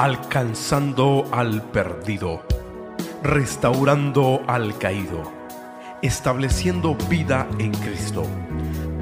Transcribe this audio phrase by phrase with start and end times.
[0.00, 2.40] alcanzando al perdido,
[3.22, 5.30] restaurando al caído,
[6.00, 8.22] estableciendo vida en Cristo.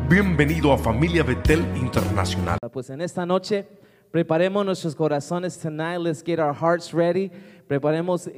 [0.08, 2.58] Bienvenido a Familia Betel Internacional.
[2.72, 3.64] Pues en esta noche
[4.10, 6.00] preparemos nuestros corazones tonight.
[6.00, 7.30] Let's get our hearts ready.
[7.68, 8.30] Preparemos,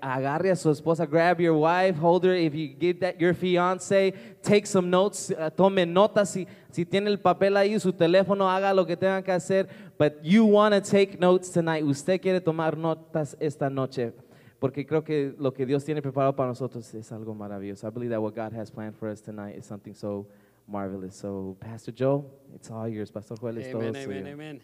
[0.00, 2.34] agarre a su esposa, grab your wife, hold her.
[2.34, 4.12] If you get that your fiance,
[4.42, 6.28] take some notes, uh, tome notas.
[6.28, 9.68] Si, si tiene el papel ahí, su teléfono, haga lo que tenga que hacer.
[9.98, 11.82] But you want to take notes tonight.
[11.84, 14.12] Usted quiere tomar notas esta noche.
[14.60, 17.88] Porque creo que lo que Dios tiene preparado para nosotros es algo maravilloso.
[17.88, 20.28] I believe that what God has planned for us tonight is something so
[20.68, 21.16] marvelous.
[21.16, 22.24] So, Pastor Joe,
[22.54, 23.10] it's all yours.
[23.10, 24.20] Pastor Joel, es todo Amén, suyo.
[24.20, 24.62] amén, amén.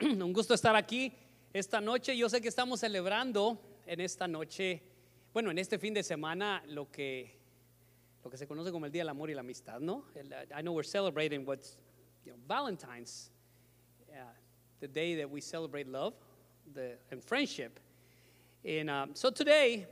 [0.22, 1.12] Un gusto estar aquí
[1.52, 2.16] esta noche.
[2.16, 4.82] Yo sé que estamos celebrando en esta noche,
[5.32, 7.38] bueno, en este fin de semana, lo que,
[8.22, 10.04] lo que se conoce como el Día del Amor y la Amistad, ¿no?
[10.54, 11.76] I know we're celebrating what's,
[12.24, 13.30] you know, Valentine's,
[14.10, 14.32] uh,
[14.80, 16.14] the day that we celebrate love
[16.74, 17.80] the, and friendship.
[18.64, 19.86] And um, so today,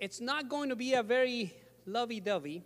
[0.00, 1.54] it's not going to be a very
[1.86, 2.64] lovey-dovey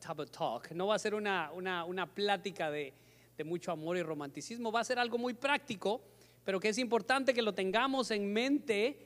[0.00, 0.70] type of talk.
[0.74, 2.92] No va a ser una, una, una plática de,
[3.36, 4.72] de mucho amor y romanticismo.
[4.72, 6.00] Va a ser algo muy práctico,
[6.46, 8.96] pero que es importante que lo tengamos en mente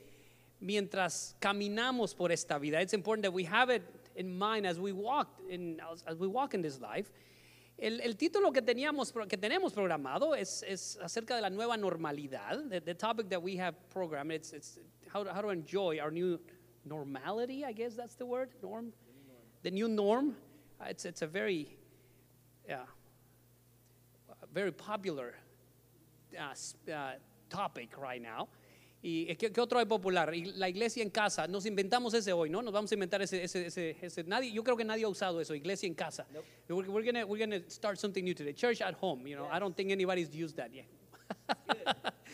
[0.61, 2.81] mientras caminamos por esta vida.
[2.81, 3.83] It's important that we have it
[4.15, 7.11] in mind as we walk in, as we walk in this life.
[7.79, 12.69] El, el título que, teníamos, que tenemos programado es, es acerca de la nueva normalidad.
[12.69, 14.79] The, the topic that we have programmed, it's, it's
[15.11, 16.39] how, to, how to enjoy our new
[16.85, 18.93] normality, I guess that's the word, norm.
[19.63, 20.37] The new norm.
[20.79, 21.79] Uh, It's, it's a very,
[22.69, 22.85] yeah,
[24.53, 25.35] very popular
[26.39, 26.55] uh,
[26.93, 27.13] uh,
[27.51, 28.49] topic right now.
[29.03, 30.35] ¿Y qué, qué otro hay popular?
[30.35, 31.47] Y La iglesia en casa.
[31.49, 32.61] Nos inventamos ese hoy, ¿no?
[32.63, 35.41] Nos vamos a inventar ese, ese, ese, ese- nadie, yo creo que nadie ha usado
[35.41, 36.27] eso, iglesia en casa.
[36.69, 38.53] We're, we're gonna, we're gonna start something new today.
[38.53, 39.49] Church at home, you know.
[39.51, 40.87] I don't think anybody's used that yet.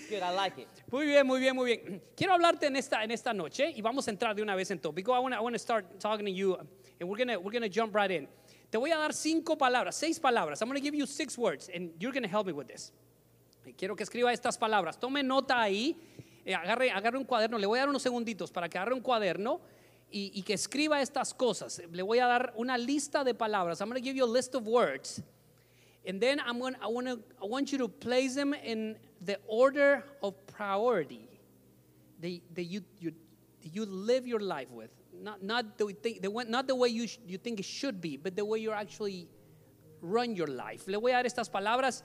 [0.09, 0.69] Good, I like it.
[0.93, 2.03] Muy bien, muy bien, muy bien.
[2.17, 4.79] Quiero hablarte en esta, en esta noche y vamos a entrar de una vez en
[4.79, 5.15] tópico.
[5.15, 6.57] I want to start talking to you
[7.01, 8.29] and we're going we're gonna jump right in.
[8.71, 10.61] Te voy a dar cinco palabras, seis palabras.
[10.61, 12.91] I'm going to give you six words and you're going to help me with this.
[13.75, 14.99] Quiero que escriba estas palabras.
[14.99, 15.97] Tome nota ahí.
[16.45, 17.59] eh, agarre, agarre un cuaderno.
[17.59, 19.61] Le voy a dar unos segunditos para que agarre un cuaderno
[20.11, 21.83] y, y que escriba estas cosas.
[21.91, 23.81] Le voy a dar una lista de palabras.
[23.81, 25.21] I'm going to give you a list of words.
[26.07, 29.41] And then I'm going, I, want to, I want you to place them in the
[29.49, 31.29] order of priority
[32.21, 33.13] that, that, you, you,
[33.61, 34.91] you live your life with.
[35.13, 38.37] Not, not, the, the, way- not the way you, you think it should be, but
[38.37, 39.27] the way you actually
[40.01, 40.87] run your life.
[40.87, 42.05] Le voy a dar estas palabras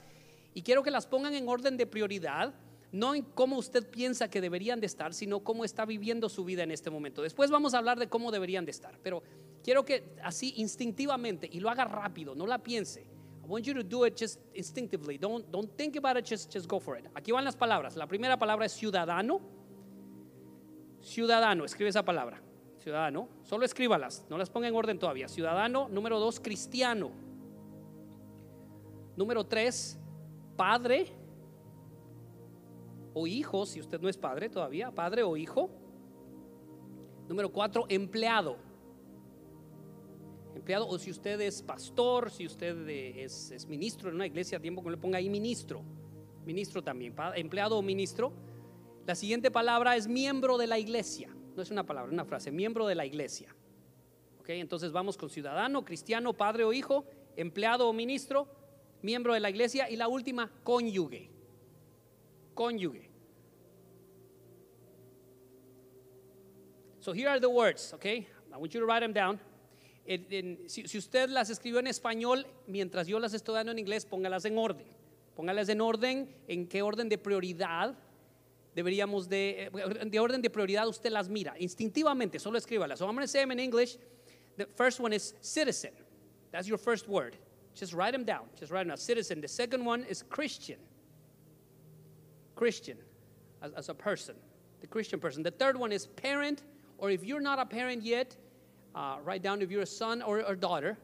[0.53, 2.53] y quiero que las pongan en orden de prioridad,
[2.91, 6.63] no en cómo usted piensa que deberían de estar, sino cómo está viviendo su vida
[6.63, 7.21] en este momento.
[7.21, 9.23] Después vamos a hablar de cómo deberían de estar, pero
[9.63, 13.01] quiero que así instintivamente y lo haga rápido, no la piense.
[13.43, 15.17] I want you to do it just instinctively.
[15.17, 17.05] Don't, don't think about it, just, just go for it.
[17.15, 17.95] Aquí van las palabras.
[17.95, 19.41] La primera palabra es ciudadano.
[21.01, 22.41] Ciudadano, escribe esa palabra.
[22.79, 25.27] Ciudadano, solo escríbalas, no las ponga en orden todavía.
[25.27, 27.11] Ciudadano, número dos, cristiano.
[29.15, 29.99] Número tres,
[30.55, 31.07] padre
[33.13, 35.69] o hijo, si usted no es padre todavía, padre o hijo.
[37.27, 38.57] Número cuatro, empleado.
[40.55, 44.83] Empleado, o si usted es pastor, si usted es, ministro en una iglesia, a tiempo
[44.83, 45.81] que le ponga ahí ministro.
[46.45, 48.33] Ministro también, empleado o ministro.
[49.05, 51.35] La siguiente palabra es miembro de la iglesia.
[51.55, 53.55] No es una palabra, una frase, miembro de la iglesia.
[54.39, 58.47] Ok, entonces vamos con ciudadano, cristiano, padre o hijo, empleado o ministro,
[59.01, 61.29] miembro de la iglesia y la última, cónyuge.
[62.53, 63.09] Cónyuge.
[66.99, 68.27] So here are the words, okay?
[68.53, 69.39] I want you to write them down.
[70.67, 74.57] Si usted las escribió en español, mientras yo las estoy dando en inglés, póngalas en
[74.57, 74.85] orden.
[75.35, 77.95] Póngalas en orden, en qué orden de prioridad
[78.75, 81.55] deberíamos de, eh, de orden de prioridad usted las mira.
[81.59, 82.99] Instintivamente, solo escríbalas.
[82.99, 83.97] So I'm going to say them in English.
[84.57, 85.91] The first one is citizen.
[86.51, 87.35] That's your first word.
[87.75, 88.43] Just write them down.
[88.59, 88.97] Just write them down.
[88.97, 89.41] Citizen.
[89.41, 90.77] The second one is Christian.
[92.55, 92.97] Christian
[93.61, 94.35] as, as a person,
[94.81, 95.43] the Christian person.
[95.43, 96.63] The third one is parent,
[96.97, 98.35] or if you're not a parent yet,
[98.93, 100.97] uh, write down if you're a son or a daughter.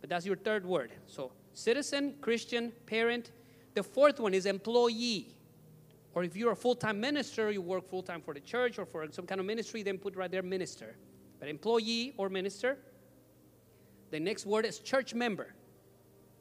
[0.00, 0.92] But that's your third word.
[1.06, 3.32] So citizen, Christian, parent.
[3.74, 5.34] The fourth one is employee.
[6.14, 8.86] Or if you're a full time minister, you work full time for the church or
[8.86, 10.96] for some kind of ministry, then put right there minister.
[11.40, 12.78] But employee or minister.
[14.10, 15.54] The next word is church member.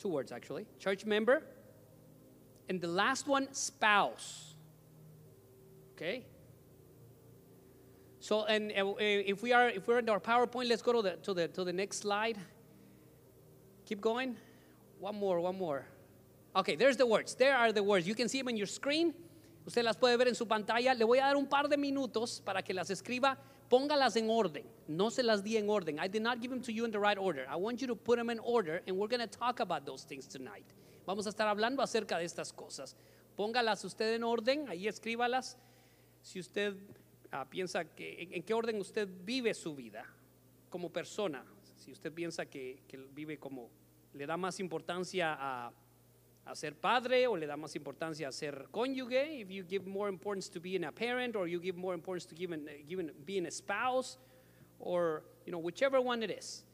[0.04, 0.66] Two words actually.
[0.80, 1.44] Church member.
[2.68, 4.54] And the last one, spouse.
[5.94, 6.26] Okay?
[8.20, 11.34] So, and if we are if we're in our PowerPoint, let's go to the to
[11.34, 12.38] the to the next slide.
[13.86, 14.36] Keep going.
[15.00, 15.86] One more, one more.
[16.54, 17.36] Okay, there's the words.
[17.36, 18.06] There are the words.
[18.06, 19.14] You can see them on your screen.
[19.66, 20.94] Usted las puede ver en su pantalla.
[20.98, 23.38] Le voy a dar un par de minutos para que las escriba.
[23.74, 24.66] Póngalas en orden.
[24.88, 25.98] No se las di en orden.
[25.98, 27.48] I did not give them to you in the right order.
[27.50, 30.06] I want you to put them in order and we're going to talk about those
[30.06, 30.76] things tonight.
[31.08, 32.96] Vamos a estar hablando acerca de estas cosas.
[33.36, 35.58] Póngalas usted en orden, ahí escríbalas.
[36.22, 36.76] Si usted
[37.32, 40.06] ah, piensa que en, qué orden usted vive su vida
[40.70, 41.44] como persona,
[41.76, 43.72] si usted piensa que, que vive como
[44.14, 45.72] le da más importancia a,
[46.46, 50.10] a ser padre o le da más importancia a ser cónyuge, if you give more
[50.10, 52.68] importance to being a parent or you give more importance to giving,
[53.26, 54.18] being a spouse
[54.80, 56.66] or you know whichever one it is.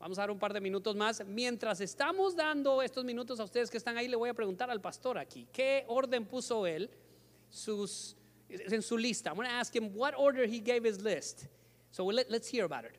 [0.00, 1.24] Vamos a dar un par de minutos más.
[1.26, 4.80] Mientras estamos dando estos minutos a ustedes que están ahí, le voy a preguntar al
[4.80, 6.88] pastor aquí, ¿qué orden puso él
[8.48, 9.30] en su lista?
[9.30, 11.48] I'm going to ask him what order he gave his list.
[11.90, 12.96] So let, let's hear about it.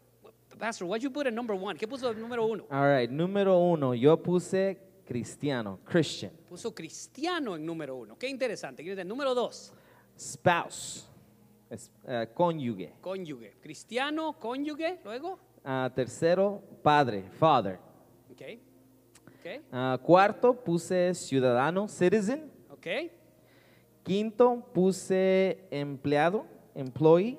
[0.60, 1.78] Pastor, what you put in number one?
[1.78, 2.66] ¿Qué puso el número uno?
[2.70, 4.78] All right, número uno, yo puse
[5.09, 6.31] cristiano, Christian.
[6.47, 8.15] Puso cristiano en número uno.
[8.15, 8.83] Qué interesante.
[8.83, 9.73] ¿Quién es el Número dos,
[10.17, 11.09] Spouse,
[11.69, 12.94] es- eh, cónyuge.
[13.01, 13.57] cónyuge.
[13.59, 15.39] Cristiano, cónyuge, luego.
[15.63, 17.79] Ah, tercero, padre, father.
[18.31, 18.41] Ok.
[19.39, 19.63] Ok.
[19.71, 22.51] Ah, cuarto, puse ciudadano, citizen.
[22.69, 22.88] Ok.
[24.03, 26.45] Quinto, puse empleado,
[26.75, 27.38] employee.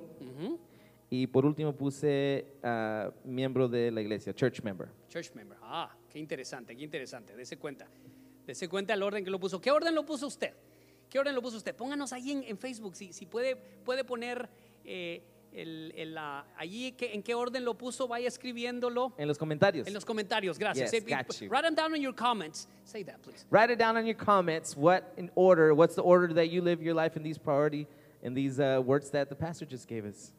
[1.13, 4.89] Y por último puse ah, miembro de la iglesia, church member.
[5.09, 5.59] Church member.
[5.63, 7.35] Ah, qué interesante, qué interesante.
[7.37, 7.87] Dese cuenta.
[8.47, 9.61] Dese cuenta el orden que lo puso.
[9.61, 10.53] ¿Qué orden lo puso usted?
[11.09, 11.75] ¿Qué orden lo puso usted?
[11.75, 14.49] Pónganos ahí en, en Facebook, si, si puede, puede poner
[14.85, 15.23] eh,
[15.53, 16.17] el, el,
[16.57, 19.87] allí que- en qué orden lo puso, vaya escribiéndolo En los comentarios.
[19.89, 20.59] en los comentarios.
[20.59, 20.91] Gracias.
[20.93, 21.49] Yes, got you.
[21.49, 22.69] Write them down in your comments.
[22.85, 23.45] Say that, please.
[23.51, 24.77] Write it down in your comments.
[24.77, 25.75] What in order?
[25.75, 27.87] What's the order that you live your life in these priority
[28.23, 30.33] in these uh, words that the pastor just gave us?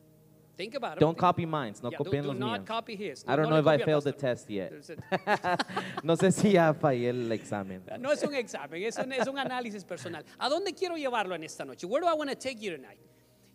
[0.62, 1.00] Think about it.
[1.00, 1.74] Don't Think- copy mine.
[1.82, 2.68] No Yeah, copien do los not míos.
[2.68, 3.24] copy his.
[3.28, 4.72] I don't No know if I failed the test yet.
[6.04, 7.82] No sé si ya fallé el examen.
[8.00, 10.24] No es un examen, es un, es un análisis personal.
[10.38, 11.88] ¿A dónde quiero llevarlo en esta noche?
[11.88, 13.00] Where do I want to take you tonight?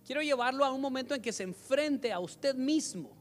[0.04, 3.16] Quiero llevarlo a un momento en que se enfrente a usted mismo,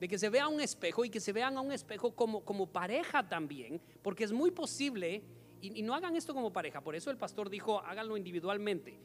[0.00, 2.66] de que se vea un espejo y que se vean a un espejo como, como
[2.66, 5.22] pareja también, porque es muy posible,
[5.60, 8.98] y, y no hagan esto como pareja, por eso el pastor dijo, háganlo individualmente.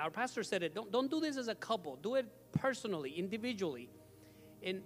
[0.00, 3.88] Our pastor said it, don't, don't do this as a couple, do it personally, individually.
[4.62, 4.82] And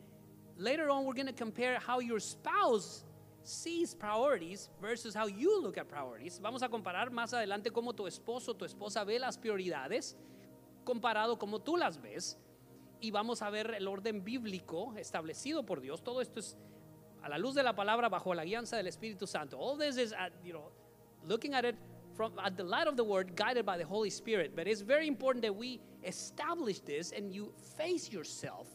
[0.57, 3.05] later on, we're going to compare how your spouse
[3.45, 6.39] sees priorities versus how you look at priorities.
[6.41, 10.15] Vamos a comparar más adelante cómo tu esposo, tu esposa ve las prioridades
[10.85, 12.37] comparado como tú las ves.
[13.01, 16.03] Y vamos a ver el orden bíblico establecido por Dios.
[16.05, 16.57] Todo esto es
[17.23, 19.59] a la luz de la palabra bajo la guianza del Espíritu Santo.
[19.59, 20.71] All this is, at, you know,
[21.27, 21.77] looking at it
[22.15, 24.53] from at the light of the Word, guided by the Holy Spirit.
[24.55, 28.69] But it's very important that we establish this and you face yourself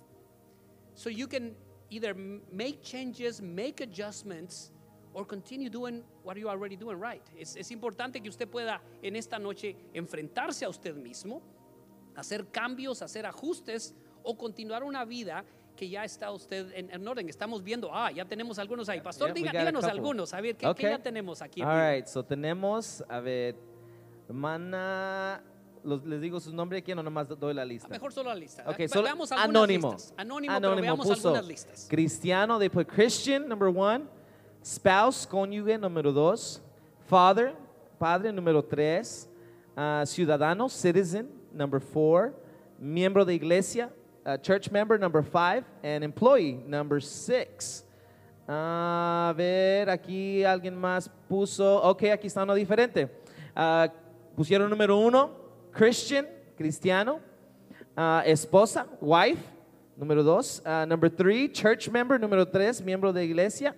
[0.95, 1.55] so you can
[1.89, 2.15] either
[2.51, 4.71] make changes, make adjustments,
[5.13, 7.23] or continue doing what you're already doing right.
[7.39, 11.41] Es, es importante que usted pueda en esta noche enfrentarse a usted mismo,
[12.15, 15.43] hacer cambios, hacer ajustes o continuar una vida
[15.77, 17.29] que ya está usted en, en orden.
[17.29, 18.99] Estamos viendo, ah, ya tenemos algunos ahí.
[18.99, 19.91] Pastor, Yeah, diga- a díganos couple.
[19.99, 20.89] algunos, a ver, ¿qué, qué Okay.
[20.89, 21.61] ya tenemos aquí?
[21.61, 23.55] All right, so tenemos, a ver,
[24.27, 25.41] hermana,
[25.83, 27.87] los- les digo su nombre aquí, no nomás doy la lista.
[27.87, 28.63] Mejor solo la lista.
[28.67, 29.07] Ok, Ve- solo
[29.37, 29.93] anónimo.
[29.93, 30.13] listas.
[30.17, 31.87] Anónimo, pero veamos puso algunas listas.
[31.89, 34.05] Cristiano, they put Christian, number one.
[34.63, 36.61] Spouse, cónyuge, número dos.
[37.07, 37.55] Father,
[37.97, 39.29] padre, número tres.
[39.75, 42.33] Ah, ciudadano, citizen, number four.
[42.79, 43.89] Miembro de iglesia,
[44.27, 45.63] ah, church member, number five.
[45.83, 47.83] And employee, number six.
[48.47, 51.81] A ver, aquí alguien más puso.
[51.83, 53.09] Ok, aquí está uno diferente.
[53.55, 53.87] Ah,
[54.35, 55.31] pusieron número uno,
[55.71, 57.19] Christian, cristiano.
[57.95, 59.41] Ah, esposa, wife,
[59.99, 60.61] número dos.
[60.87, 63.73] Number three, church member, número tres, miembro de iglesia.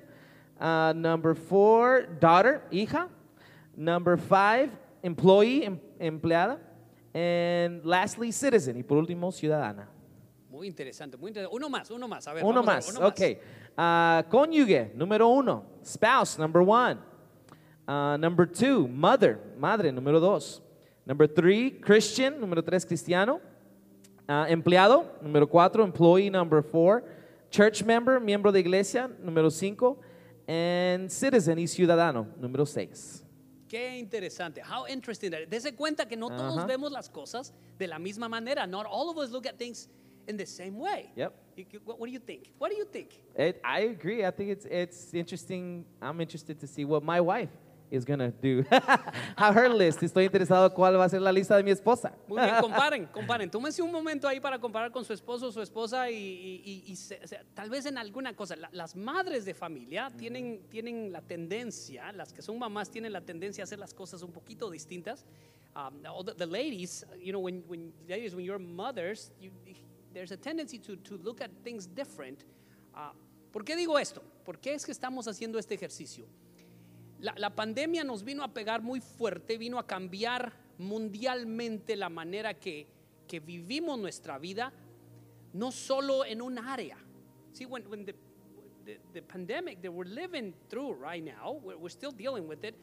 [0.59, 3.07] Number four, daughter, hija.
[3.77, 4.69] Number five,
[5.01, 6.59] employee, em- empleada.
[7.13, 8.77] And lastly, citizen.
[8.77, 9.87] Y por último, ciudadana.
[10.59, 11.55] Muy interesante, muy interesante.
[11.55, 12.27] Uno más, uno más.
[12.27, 13.21] A ver, Uno vamos a ver, más, uno ok.
[13.77, 15.63] Ah, cónyuge, número uno.
[15.85, 16.99] Spouse, number one.
[17.87, 20.61] Ah, number two, mother, madre, número dos.
[21.05, 23.39] Number three, Christian, número tres, cristiano.
[24.27, 27.05] Ah, empleado, número cuatro, employee, number four.
[27.49, 29.97] Church member, miembro de iglesia, número cinco.
[30.45, 33.23] And citizen y ciudadano, número seis.
[33.69, 34.61] Qué interesante.
[34.61, 35.31] How interesting.
[35.31, 38.67] that- Dese cuenta que no todos vemos las cosas de la misma manera.
[38.67, 39.87] Not all of us look at things
[40.29, 41.09] in the same way.
[41.15, 41.33] Yep.
[41.57, 42.51] You- What, what do you think?
[42.57, 43.09] What do you think?
[43.35, 44.23] It, I agree.
[44.25, 45.85] I think it's it's interesting.
[46.01, 47.49] I'm interested to see what my wife
[47.91, 48.63] is gonna do
[49.37, 50.01] her list.
[50.03, 52.13] Estoy interesado cuál va a ser la lista de mi esposa.
[52.27, 53.49] Muy bien, comparen, comparen.
[53.49, 56.91] Tómense un momento ahí para comparar con su esposo o su esposa y, y- y-
[56.91, 57.19] y se-
[57.55, 58.55] tal vez en alguna cosa.
[58.55, 63.21] La- las madres de familia tienen, tienen la tendencia, las que son mamás tienen la
[63.21, 65.25] tendencia a hacer las cosas un poquito distintas.
[65.75, 69.51] Um, the, the ladies, you know, when, when ladies, when you're mothers, you-
[70.13, 72.45] there's a tendency to, to look at things different.
[72.95, 73.11] Uh,
[73.51, 74.21] ¿Por qué digo esto?
[74.45, 76.25] ¿Por qué es que estamos haciendo este ejercicio?
[77.19, 82.53] La, la pandemia nos vino a pegar muy fuerte, vino a cambiar mundialmente la manera
[82.53, 82.87] que,
[83.27, 84.71] que vivimos nuestra vida,
[85.53, 86.97] no solo en un área.
[87.53, 88.13] See, when, when the,
[88.85, 92.75] the, the pandemic that we're living through right now, we're, we're still dealing with it,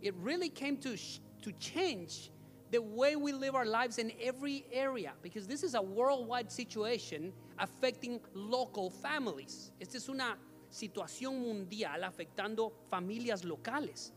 [0.00, 0.96] it really came to,
[1.42, 2.30] to change
[2.72, 7.32] the way we live our lives in every area, because this is a worldwide situation
[7.58, 9.70] affecting local families.
[9.78, 10.38] Esta es una
[10.70, 14.12] situación mundial afectando familias locales.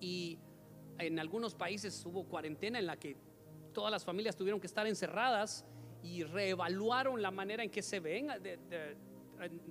[0.00, 0.38] Y
[1.00, 3.16] en algunos países hubo cuarentena en la que
[3.74, 5.64] todas las familias tuvieron que estar encerradas
[6.04, 8.28] y reevaluaron la manera en que se ven.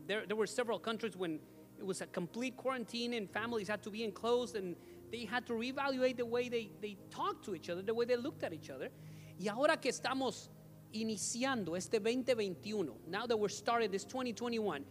[0.07, 1.39] There, there were several countries when
[1.79, 4.75] it was a complete quarantine and families had to be enclosed and
[5.11, 8.15] they had to reevaluate the way they, they talked to each other, the way they
[8.15, 8.89] looked at each other.
[9.37, 10.49] Y ahora que estamos
[10.93, 14.83] iniciando este 2021, now that we're started this 2021,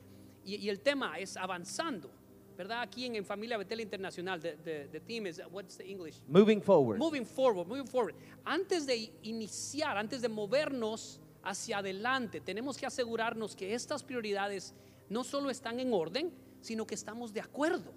[0.44, 2.10] y, y el tema es avanzando,
[2.56, 2.82] ¿verdad?
[2.82, 6.16] Aquí en, en Familia Betel Internacional, the, the, the theme is, what's the English?
[6.28, 6.98] Moving forward.
[6.98, 8.14] Moving forward, moving forward.
[8.44, 14.74] Antes de iniciar, antes de movernos hacia adelante, tenemos que asegurarnos que estas prioridades
[15.08, 17.92] no solo están en orden, sino que estamos de acuerdo.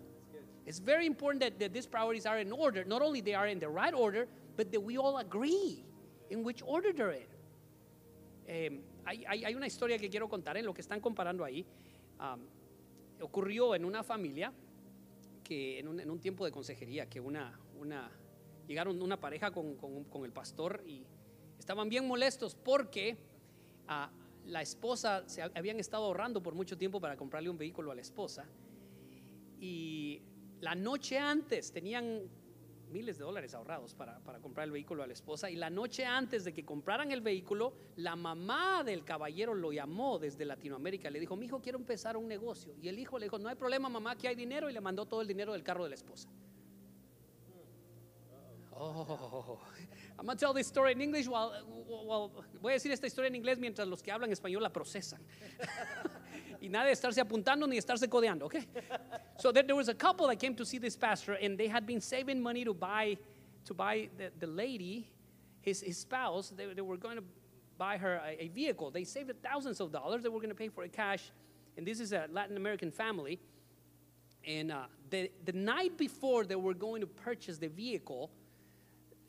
[0.65, 2.85] It's very important that, that these priorities are in order.
[2.85, 5.83] Not only they are in the right order, but that we all agree
[6.29, 7.27] in which order they're in.
[8.47, 8.69] Eh,
[9.05, 11.65] hay, hay- hay una historia que quiero contar en lo que están comparando ahí.
[12.19, 12.41] Um,
[13.21, 14.53] ocurrió en una familia
[15.43, 18.09] que en un, en un tiempo de consejería, que una, una,
[18.67, 21.05] llegaron una pareja con, con- con el pastor y
[21.59, 23.17] estaban bien molestos porque
[23.87, 24.09] ah,
[24.45, 27.95] la esposa se ha- habían estado ahorrando por mucho tiempo para comprarle un vehículo a
[27.95, 28.45] la esposa
[29.59, 30.21] y
[30.63, 32.21] la noche antes tenían
[32.89, 36.05] miles de dólares ahorrados para, para comprar el vehículo a la esposa y la noche
[36.05, 41.19] antes de que compraran el vehículo, la mamá del caballero lo llamó desde Latinoamérica, le
[41.19, 43.89] dijo, mi hijo quiero empezar un negocio y el hijo le dijo, no hay problema
[43.89, 46.29] mamá, que hay dinero y le mandó todo el dinero del carro de la esposa.
[48.75, 49.59] Oh,
[50.17, 51.51] I'm gonna tell this story in English while-
[52.61, 55.21] voy a decir esta historia en inglés mientras los que hablan español la procesan.
[56.63, 58.65] y nada de estarse apuntando ni estarse codeando, okay?
[59.37, 61.85] So there, there was a couple that came to see this pastor, and they had
[61.85, 63.17] been saving money to buy
[63.65, 65.07] to buy the, the lady,
[65.61, 66.49] his, his spouse.
[66.55, 67.23] They, they were going to
[67.77, 68.91] buy her a, a vehicle.
[68.91, 70.21] They saved thousands of dollars.
[70.23, 71.31] They were going to pay for it cash,
[71.77, 73.39] and this is a Latin American family.
[74.45, 78.29] And uh, the, the night before they were going to purchase the vehicle,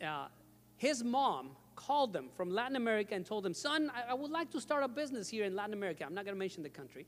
[0.04, 0.26] uh,
[0.76, 4.50] his mom called them from Latin America and told them, Son, I, I would like
[4.50, 6.04] to start a business here in Latin America.
[6.04, 7.06] I'm not going to mention the country.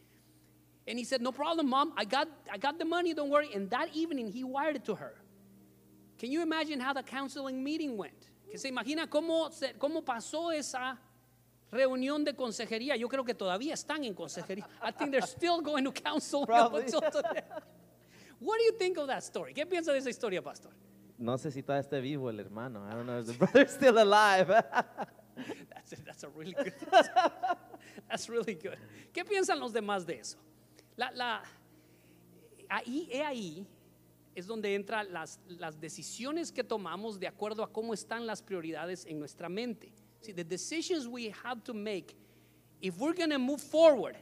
[0.88, 1.92] And he said, No problem, mom.
[1.96, 3.48] I got, I got the money, don't worry.
[3.54, 5.14] And that evening, he wired it to her.
[6.18, 8.30] Can you imagine how the counseling meeting went?
[8.50, 10.96] Que se imagina cómo, se- cómo pasó esa
[11.72, 12.96] reunión de consejería.
[12.96, 14.66] Yo creo que todavía están en consejería.
[14.82, 16.46] I think they're still going to counsel.
[18.38, 19.52] What do you think of that story?
[19.54, 20.70] ¿Qué piensa de esa historia, pastor?
[21.18, 22.86] No sé si todavía está vivo el hermano.
[22.86, 24.48] I don't know if the brother's still alive.
[24.48, 26.72] That's a, that's a really good.
[28.08, 28.76] That's really good.
[29.12, 30.36] ¿Qué piensan los demás de eso?
[30.96, 31.42] La,
[32.68, 33.66] ahí,
[34.34, 39.06] es donde entran las, las decisiones que tomamos de acuerdo a cómo están las prioridades
[39.06, 39.92] en nuestra mente.
[40.20, 42.16] See, the decisions we have to make,
[42.80, 44.16] if we're going to move forward,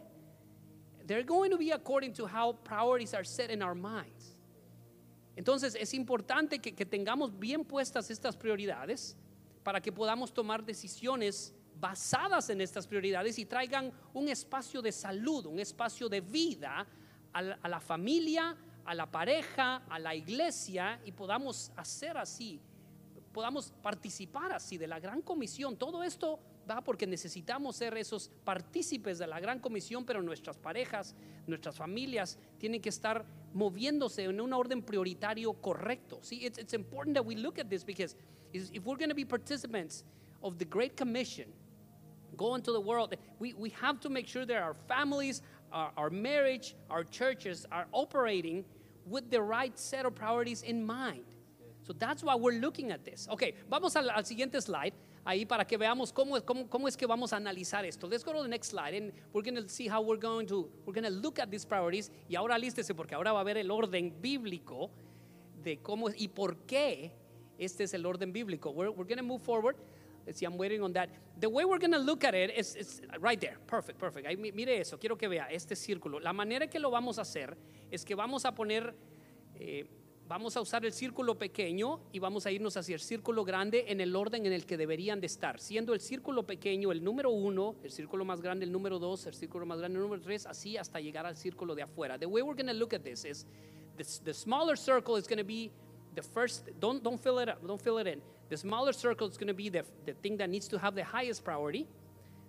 [1.06, 4.36] they're going to be according to how priorities are set in our minds.
[5.36, 9.16] Entonces es importante que, que tengamos bien puestas estas prioridades
[9.64, 15.46] para que podamos tomar decisiones basadas en estas prioridades y traigan un espacio de salud,
[15.46, 16.86] un espacio de vida
[17.32, 22.60] a la, a la familia, a la pareja, a la iglesia y podamos hacer así,
[23.32, 25.76] podamos participar así de la gran comisión.
[25.76, 26.38] Todo esto
[26.70, 31.14] va porque necesitamos ser esos partícipes de la gran comisión, pero nuestras parejas,
[31.46, 36.20] nuestras familias tienen que estar moviéndose en un orden prioritario correcto.
[36.22, 38.16] See, it's, it's important that we look at this because
[38.52, 40.04] if we're going to be participants
[40.42, 41.52] of the Great Commission,
[42.36, 46.10] go into the world, we, we have to make sure that our families, our, our
[46.10, 48.64] marriage, our churches are operating
[49.06, 51.24] with the right set of priorities in mind.
[51.82, 53.28] So that's why we're looking at this.
[53.30, 54.94] Ok, vamos al, al siguiente slide,
[55.26, 58.06] ahí para que veamos cómo, es- cómo, cómo es que vamos a analizar esto.
[58.06, 60.70] Let's go to the next slide and we're going to see how we're going to,
[60.86, 62.10] we're going to look at these priorities.
[62.30, 64.88] Y ahora lístese porque ahora va a ver el orden bíblico
[65.62, 67.10] de cómo y por qué
[67.58, 68.70] este es el orden bíblico.
[68.72, 69.76] We're, we're going to move forward.
[70.32, 71.10] See, I'm waiting on that.
[71.38, 73.58] The way we're going to look at it is, right there.
[73.66, 74.26] Perfect, perfect.
[74.38, 76.18] Mire eso, quiero que vea este círculo.
[76.18, 77.56] La manera que lo vamos a hacer
[77.90, 78.94] es que vamos a poner,
[79.56, 79.84] eh,
[80.26, 84.00] vamos a usar el círculo pequeño y vamos a irnos hacia el círculo grande en
[84.00, 85.60] el orden en el que deberían de estar.
[85.60, 89.34] Siendo el círculo pequeño el número uno, el círculo más grande el número dos, el
[89.34, 92.18] círculo más grande el número tres, así hasta llegar al círculo de afuera.
[92.18, 93.44] The way we're going to look at this is
[93.98, 95.70] the, the smaller circle is going to be
[96.14, 99.36] the first don't don't fill it up don't fill it in the smaller circle is
[99.36, 101.86] going to be the, the thing that needs to have the highest priority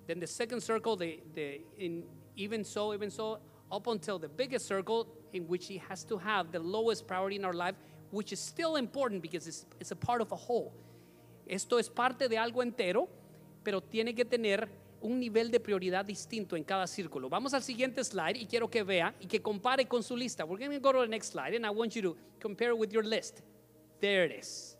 [0.07, 2.03] then the second circle the, the in
[2.36, 3.39] even so even so
[3.72, 7.45] up until the biggest circle in which he has to have the lowest priority in
[7.45, 7.75] our life
[8.12, 10.74] which is still important because it's, it's a part of a whole
[11.48, 13.07] esto es parte de algo entero
[13.63, 14.69] pero tiene que tener
[15.01, 17.29] un nivel de prioridad distinto en cada círculo.
[17.29, 20.45] Vamos al siguiente slide y quiero que vea y que compare con su lista.
[20.45, 22.91] We're going to go to the next slide and I want you to compare with
[22.91, 23.41] your list.
[24.00, 24.75] There it is.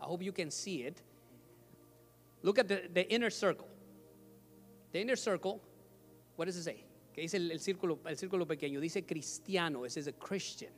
[0.00, 1.00] I hope you can see it.
[2.42, 3.68] Look at the, inner circle.
[4.92, 5.62] The inner circle,
[6.36, 6.84] what does it say?
[7.14, 8.80] ¿Qué dice el, el círculo, el círculo pequeño?
[8.80, 10.72] Dice cristiano, ese es a Christian.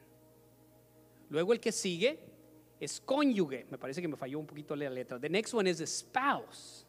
[1.31, 2.19] Luego el que sigue
[2.81, 3.67] es cónyuge.
[3.71, 5.19] Me parece que me falló un poquito la letra.
[5.19, 6.85] The next one is a spouse.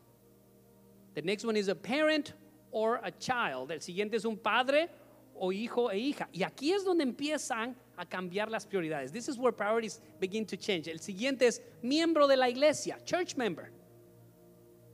[1.13, 2.33] The next one is a parent
[2.71, 3.71] or a child.
[3.71, 4.89] El siguiente es un padre
[5.35, 6.27] o hijo e hija.
[6.33, 9.11] Y aquí es donde empiezan a cambiar las prioridades.
[9.11, 10.87] This is where priorities begin to change.
[10.87, 13.71] El siguiente es miembro de la iglesia, church member.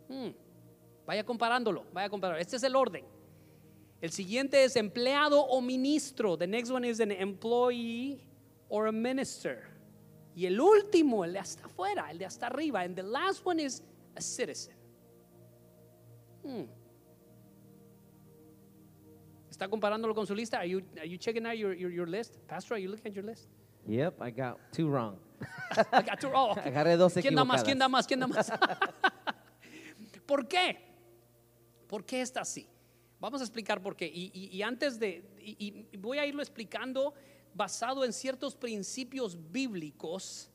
[0.08, 0.29] Hmm.
[1.05, 2.41] Vaya comparándolo, vaya comparándolo.
[2.41, 3.05] Este es el orden.
[4.01, 6.38] El siguiente es empleado o ministro.
[6.38, 8.25] The next one is an employee
[8.70, 9.67] or a minister.
[10.36, 12.81] Y el último, el de hasta afuera, el de hasta arriba.
[12.81, 13.84] And the last one is
[14.15, 14.74] a citizen.
[16.43, 16.63] Hmm.
[19.62, 20.58] ¿Está comparándolo con su lista?
[20.58, 22.39] Are you, are you checking out your, your, your list?
[22.48, 23.48] Pastor, are you looking at your list?
[23.88, 25.20] Yep, I got two wrong.
[25.94, 26.72] I got two- oh, okay.
[26.72, 27.62] Agarré dos ¿Quién da más?
[27.63, 28.08] ¿Quién da más?
[28.08, 28.50] ¿Quién da más?
[30.25, 30.80] ¿Por qué?
[31.88, 32.68] ¿Por qué está así?
[33.20, 34.08] Vamos a explicar por qué.
[34.08, 37.13] Y, y- y antes de, y, y voy a irlo explicando
[37.53, 40.50] basado en ciertos principios bíblicos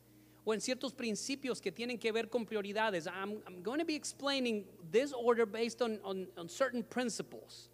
[0.44, 3.06] o en ciertos principios que tienen que ver con prioridades.
[3.06, 7.70] I'm, I'm going to be explaining this order based on, on, on certain principles.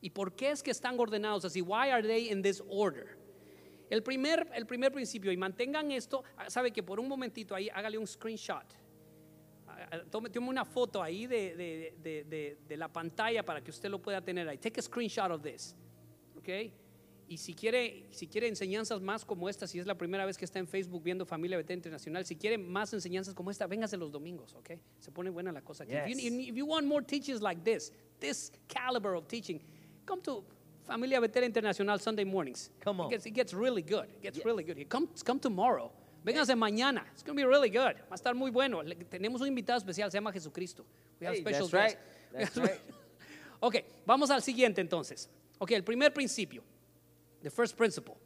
[0.00, 1.60] ¿Y por qué es que están ordenados así?
[1.60, 3.16] Why are they in this order?
[3.90, 7.68] El primer, el primer principio, y mantengan esto, ah, sabe que por un momentito ahí
[7.72, 8.64] hágale un screenshot.
[9.66, 11.56] Ah, ah, Tome, tome una foto ahí de,
[12.02, 14.58] de- de- de- la pantalla para que usted lo pueda tener ahí.
[14.58, 15.74] Take a screenshot of this.
[16.36, 16.48] ¿Ok?
[17.30, 20.44] Y si quiere, si quiere enseñanzas más como esta, si es la primera vez que
[20.46, 24.10] está en Facebook viendo Familia Betel Internacional, si quiere más enseñanzas como esta, véngase los
[24.12, 24.70] domingos, ¿ok?
[24.98, 25.92] Se pone buena la cosa aquí.
[25.94, 26.22] If, Yes.
[26.32, 29.60] you, if you want more teachings like this, this caliber of teaching,
[30.08, 30.42] come to
[30.86, 32.70] Familia Betel International Sunday mornings.
[32.80, 33.06] Come on.
[33.08, 34.06] It gets, it gets really good.
[34.16, 34.46] It gets Yes.
[34.46, 34.88] really good.
[34.88, 35.90] Come, come tomorrow.
[36.24, 37.02] Véngase mañana.
[37.12, 37.94] It's going to be really good.
[38.10, 38.82] Va a estar muy bueno.
[38.82, 40.84] Le- tenemos un invitado especial, se llama Jesucristo.
[41.20, 41.98] We have Hey, special that's right.
[42.32, 42.54] guest.
[42.54, 42.80] That's right.
[43.62, 45.28] ok, vamos al siguiente entonces.
[45.58, 46.62] Ok, el primer principio.
[47.42, 48.16] The first principle.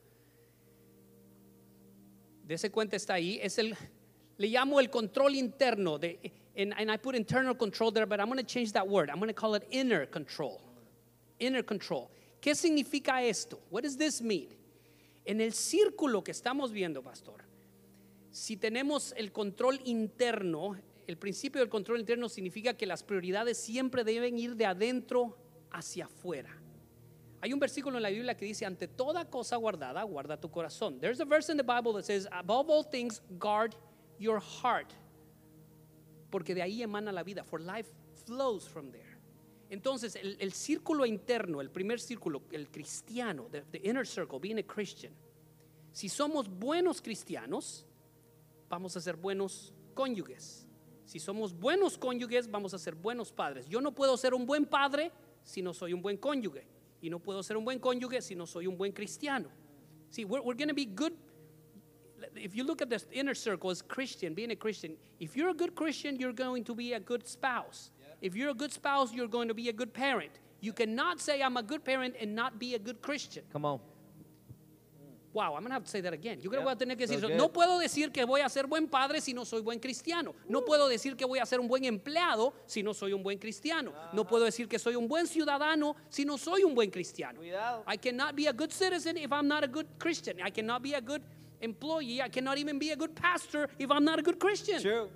[2.46, 3.38] De ese cuenta está ahí.
[3.42, 3.76] Es el,
[4.38, 5.98] le llamo el control interno.
[5.98, 6.18] De,
[6.56, 9.10] and, and I put internal control there, but I'm going to change that word.
[9.10, 10.60] I'm going to call it inner control.
[11.42, 12.08] Inner control.
[12.40, 13.60] ¿Qué significa esto?
[13.70, 14.48] What does this mean?
[15.24, 17.44] En el círculo que estamos viendo, pastor,
[18.30, 20.76] si tenemos el control interno,
[21.06, 25.36] el principio del control interno significa que las prioridades siempre deben ir de adentro
[25.70, 26.50] hacia afuera.
[27.40, 31.00] Hay un versículo en la Biblia que dice, ante toda cosa guardada, guarda tu corazón.
[31.00, 33.74] There's a verse in the Bible that says, above all things, guard
[34.18, 34.94] your heart.
[36.30, 37.88] Porque de ahí emana la vida, for life
[38.26, 39.01] flows from there.
[39.72, 44.62] Entonces, el, círculo interno, el primer círculo, el cristiano, the, the inner circle, being a
[44.62, 45.14] Christian,
[45.92, 47.86] si somos buenos cristianos,
[48.68, 50.66] vamos a ser buenos cónyuges.
[51.06, 53.66] Si somos buenos cónyuges, vamos a ser buenos padres.
[53.66, 55.10] Yo no puedo ser un buen padre
[55.42, 56.66] si no soy un buen cónyuge.
[57.00, 59.48] Y no puedo ser un buen cónyuge si no soy un buen cristiano.
[60.10, 61.14] See, we're, we're going to be good.
[62.36, 65.54] If you look at the inner circle as Christian, being a Christian, if you're a
[65.54, 67.90] good Christian, you're going to be a good spouse.
[68.22, 70.32] If you're a good spouse, you're going to be a good parent.
[70.60, 73.42] You cannot say, I'm a good parent and not be a good Christian.
[73.52, 73.80] Come on.
[75.32, 76.40] Wow, I'm gonna have to say that again.
[76.42, 77.36] Yo creo que voy a tener que decir.
[77.36, 80.34] No puedo decir que voy a ser buen padre si no soy buen cristiano.
[80.46, 83.38] No puedo decir que voy a ser un buen empleado si no soy un buen
[83.38, 83.92] cristiano.
[84.12, 84.28] No ah.
[84.28, 87.40] puedo decir que soy un buen ciudadano si no soy un buen cristiano.
[87.40, 87.82] Cuidado.
[87.86, 90.36] I cannot be a good citizen if I'm not a good Christian.
[90.42, 91.22] I cannot be a good
[91.62, 92.20] employee.
[92.20, 94.82] I cannot even be a good pastor if I'm not a good Christian.
[94.82, 95.08] True.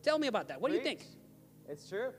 [0.00, 0.60] Tell me about that.
[0.60, 1.00] What do you think?
[1.68, 2.12] It's true.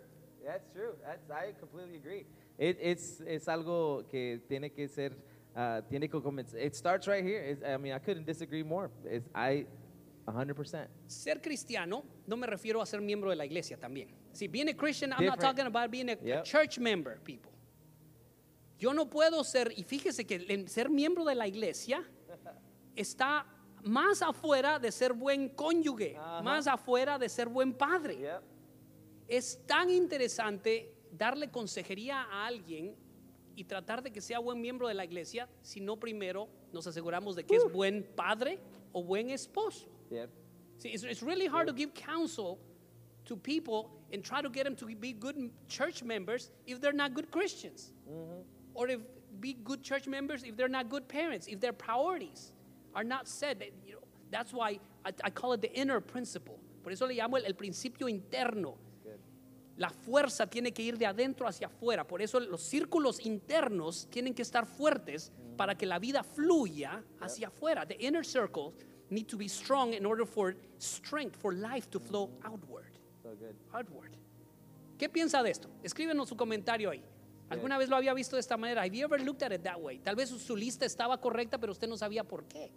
[0.48, 0.94] That's true.
[1.04, 2.26] That's, I completely agree.
[2.58, 5.12] It, it's, es algo que tiene que ser
[5.58, 6.60] Uh, tiene que comenzar.
[6.60, 7.42] It starts right here.
[7.44, 8.92] It's- I mean, I couldn't disagree more.
[9.04, 9.66] It's, I,
[10.28, 10.88] 100%.
[11.08, 14.10] Ser cristiano no me refiero a ser miembro de la iglesia también.
[14.34, 17.52] Si being a Christian, I'm not talking about being a, church member, people.
[18.78, 22.04] Yo no puedo ser, y fíjese que el ser miembro de la iglesia
[22.96, 23.48] está
[23.84, 28.20] más afuera de ser buen cónyuge, más afuera de ser buen padre.
[28.20, 28.44] Yep.
[29.28, 32.96] Es tan interesante darle consejería a alguien
[33.56, 37.36] y tratar de que sea buen miembro de la iglesia si no primero nos aseguramos
[37.36, 38.60] de que es buen padre
[38.94, 39.88] o buen esposo.
[40.12, 40.30] Yep.
[40.78, 42.60] See, it's, it's really hard to give counsel
[43.26, 47.14] to people and try to get them to be good church members if they're not
[47.14, 47.94] good Christians.
[48.74, 49.02] Or if
[49.40, 52.54] be good church members if they're not good parents, if their priorities
[52.94, 53.62] are not set.
[53.86, 54.00] You know,
[54.32, 56.60] that's why I, I call it the inner principle.
[56.84, 58.76] Por eso le llamo el, el principio interno.
[59.78, 62.06] La fuerza tiene que ir de adentro hacia afuera.
[62.06, 67.48] Por eso los círculos internos tienen que estar fuertes para que la vida fluya hacia
[67.48, 67.86] afuera.
[67.86, 68.74] The inner circles
[69.10, 72.98] need to be strong in order for strength, for life to flow outward.
[73.22, 73.56] So good.
[73.72, 74.18] Outward.
[74.98, 75.70] ¿Qué piensa de esto?
[75.84, 77.04] Escríbenos su comentario ahí.
[77.50, 78.82] ¿Alguna vez lo había visto de esta manera?
[78.82, 80.00] Have you ever looked at it that way?
[80.00, 82.72] Tal vez su lista estaba correcta, pero usted no sabía por qué.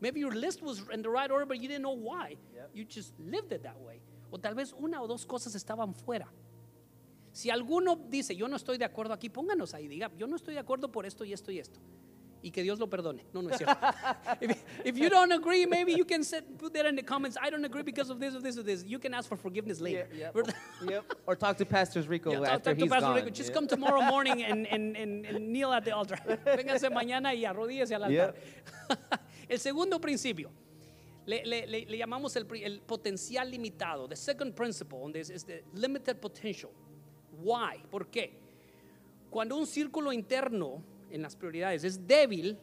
[0.00, 2.36] Maybe your list was in the right order, but you didn't know why.
[2.54, 2.70] Yep.
[2.74, 4.02] You just lived it that way.
[4.30, 6.32] O tal vez una o dos cosas estaban fuera.
[7.32, 10.54] Si alguno dice, yo no estoy de acuerdo aquí, pónganos ahí, diga, yo no estoy
[10.54, 11.80] de acuerdo por esto y esto y esto.
[12.42, 13.26] Y que Dios lo perdone.
[13.34, 13.76] No, no es cierto.
[14.40, 17.36] if, if you don't agree, maybe you can set, put that in the comments.
[17.40, 18.82] I don't agree because of this or this or this.
[18.82, 20.08] You can ask for forgiveness later.
[20.10, 20.34] Yep.
[20.34, 20.54] ¿verdad?
[20.88, 21.04] yep.
[21.26, 23.16] Or talk to Pastor Rico Yeah, talk- after talk to he's Pastor gone.
[23.16, 23.30] Rico.
[23.30, 23.54] Just Yeah.
[23.54, 26.16] come tomorrow morning and, and, and, and kneel at the altar.
[26.46, 28.34] Véngase mañana y arrodíllese al altar.
[29.48, 30.50] el segundo principio.
[31.30, 34.08] Le, llamamos el, potencial limitado.
[34.08, 36.72] The second principle on this is the limited potential.
[37.42, 37.82] Why?
[37.88, 38.32] ¿Por qué?
[39.30, 42.58] Cuando un círculo interno en las prioridades es débil,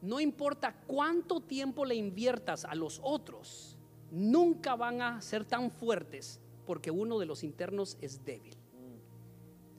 [0.00, 3.76] no importa cuánto tiempo le inviertas a los otros,
[4.10, 8.56] nunca van a ser tan fuertes porque uno de los internos es débil.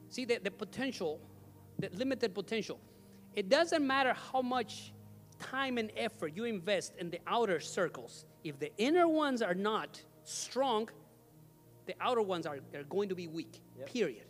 [0.10, 1.20] See, the potential,
[1.80, 2.80] the limited potential,
[3.34, 4.94] it doesn't matter how much
[5.40, 8.26] time and effort you invest in the outer circles.
[8.44, 10.90] If the inner ones are not strong,
[11.86, 14.26] the outer ones are, are going to be weak, period.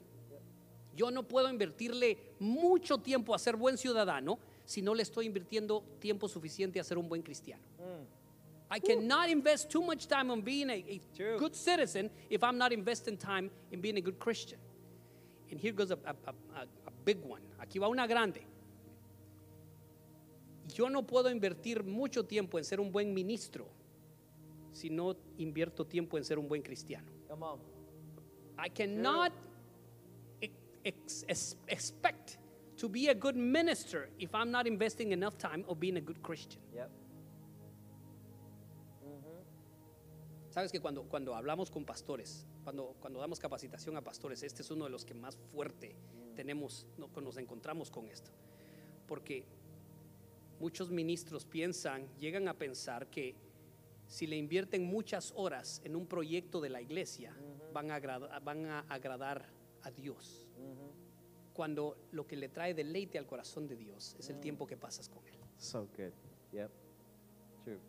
[0.97, 5.83] Yo no puedo invertirle mucho tiempo a ser buen ciudadano si no le estoy invirtiendo
[5.99, 7.61] tiempo suficiente a ser un buen cristiano.
[7.81, 8.05] Mm.
[8.71, 11.01] I cannot invest too much time on being a, a
[11.37, 14.57] good citizen if I'm not investing time in being a good Christian.
[15.51, 17.41] And here goes a- a- a big one.
[17.61, 18.39] Aquí va una grande.
[20.75, 23.65] Yo no puedo invertir mucho tiempo en ser un buen ministro
[24.73, 27.09] si no invierto tiempo en ser un buen cristiano.
[27.29, 27.59] Come on.
[28.59, 29.31] I cannot
[30.83, 32.37] ex- ex- expect
[32.75, 36.21] to be a good minister if I'm not investing enough time of being a good
[36.21, 36.61] Christian.
[36.73, 36.89] Yep.
[40.49, 44.71] Sabes que cuando, cuando hablamos con pastores, cuando, cuando damos capacitación a pastores, este es
[44.71, 45.95] uno de los que más fuerte
[46.35, 48.31] tenemos, no, nos encontramos con esto.
[49.07, 49.45] Porque
[50.59, 53.35] muchos ministros piensan, llegan a pensar que
[54.07, 57.35] si le invierten muchas horas en un proyecto de la iglesia,
[57.73, 59.45] van, a agrada- van a agradar
[59.83, 60.47] a Dios.
[61.53, 65.07] Cuando lo que le trae deleite al corazón de Dios es el tiempo que pasas
[65.09, 65.39] con Él.
[65.57, 66.11] So good.
[66.51, 66.69] Yep.
[67.63, 67.79] True.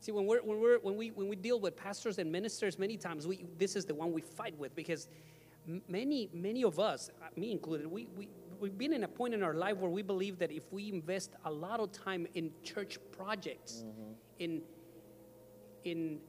[0.00, 2.98] See, when we're, when we're when we when we deal with pastors and ministers, many
[2.98, 5.08] times we this is the one we fight with because
[5.88, 8.28] many many of us, uh, me included, we we
[8.60, 11.32] we've been in a point in our life where we believe that if we invest
[11.44, 14.12] a lot of time in church projects, mm-hmm.
[14.38, 14.62] in
[15.84, 16.20] in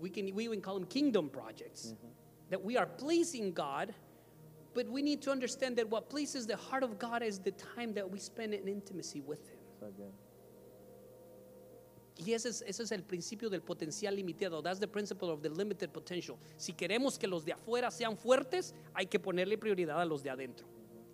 [0.00, 2.08] we can we even call them kingdom projects, mm-hmm.
[2.50, 3.94] that we are pleasing God.
[4.74, 7.92] But we need to understand that what pleases the heart of God is the time
[7.92, 9.58] that we spend in intimacy with Him.
[9.80, 10.12] Good.
[12.18, 14.62] Y ese es, ese es el principio del potencial limitado.
[14.62, 16.38] That's the principle of the limited potential.
[16.56, 20.30] Si queremos que los de afuera sean fuertes, hay que ponerle prioridad a los de
[20.30, 20.66] adentro.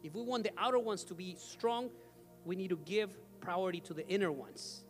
[0.09, 1.91] If we want the outer ones to be strong,
[2.47, 4.83] we need to give priority to the inner ones.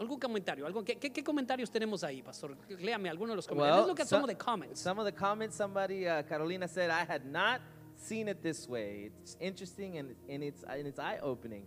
[0.00, 0.64] ¿Algún comentario?
[0.64, 2.56] ¿Algún, qué, qué- comentarios tenemos ahí, pastor?
[2.80, 3.76] Léame algunos de los comentarios.
[3.76, 4.80] Let's look at some, of the comments.
[4.80, 7.60] Some of the comments, somebody, uh, Carolina said, I had not
[7.96, 9.10] seen it this way.
[9.20, 11.66] It's interesting and, and it's, and it's eye opening.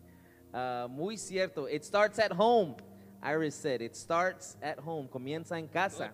[0.52, 1.66] Uh, muy cierto.
[1.66, 2.76] It starts at home.
[3.22, 5.08] Iris said, it starts at home.
[5.10, 6.10] Comienza en casa.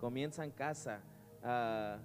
[0.00, 1.00] Comienza en casa.
[1.44, 1.98] Uh,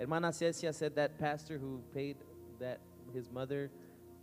[0.00, 2.16] Hermana Cecia said that pastor who paid
[2.58, 2.80] that
[3.12, 3.70] his mother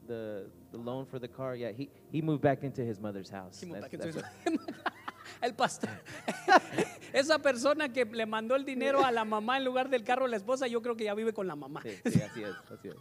[0.07, 3.57] the, the loan for the car, yeah, he, he moved back into his mother's house.
[3.61, 4.65] Sí, monta That's- que that's
[5.41, 5.89] El pastor,
[7.13, 10.27] esa persona que le mandó el dinero a la mamá en lugar del carro a
[10.27, 11.81] la esposa, yo creo que ya vive con la mamá.
[11.83, 12.95] Sí, sí, así es, así es.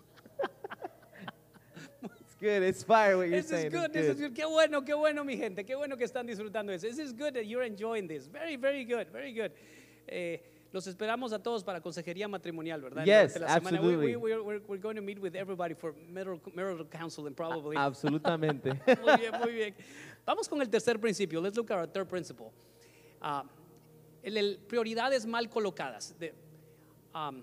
[2.38, 2.62] good.
[2.62, 3.68] It's fire what you're This saying.
[3.68, 3.84] is good.
[3.86, 4.34] It's This is good.
[4.34, 5.64] Qué bueno, qué bueno, mi gente.
[5.64, 6.86] Qué bueno que están disfrutando eso.
[6.86, 8.26] This is good that you're enjoying this.
[8.26, 9.06] Very, very good.
[9.10, 9.52] Very good.
[10.08, 10.38] Eh,
[10.76, 13.04] los esperamos a todos para consejería matrimonial, ¿verdad?
[13.06, 13.34] Yes.
[13.34, 14.14] We- absolutely.
[14.14, 17.76] We, we, we're, going to meet with everybody for marital, marital counseling, probably.
[17.76, 18.74] Absolutamente.
[19.02, 19.74] Muy bien, muy bien.
[20.26, 21.40] Vamos con el tercer principio.
[21.40, 22.52] Let's look at our third principle.
[23.22, 23.44] Ah,
[24.22, 26.14] el, el prioridades mal colocadas.
[26.18, 26.34] The,
[27.14, 27.42] um,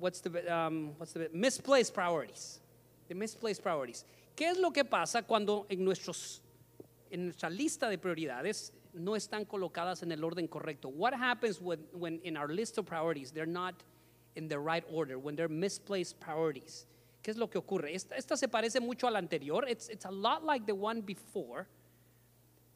[0.00, 2.60] what's the, um, what's the misplaced priorities?
[3.06, 4.04] The misplaced priorities.
[4.34, 6.42] ¿Qué es lo que pasa cuando en, nuestros,
[7.08, 10.88] en nuestra lista de prioridades no están colocadas en el orden correcto?
[10.88, 13.74] What happens when, when in our list of priorities they're not
[14.34, 16.86] in the right order, when they're misplaced priorities?
[17.22, 17.94] ¿Qué es lo que ocurre?
[17.94, 19.64] Esta, se parece mucho a la anterior.
[19.68, 21.66] It's, it's a lot like the one before,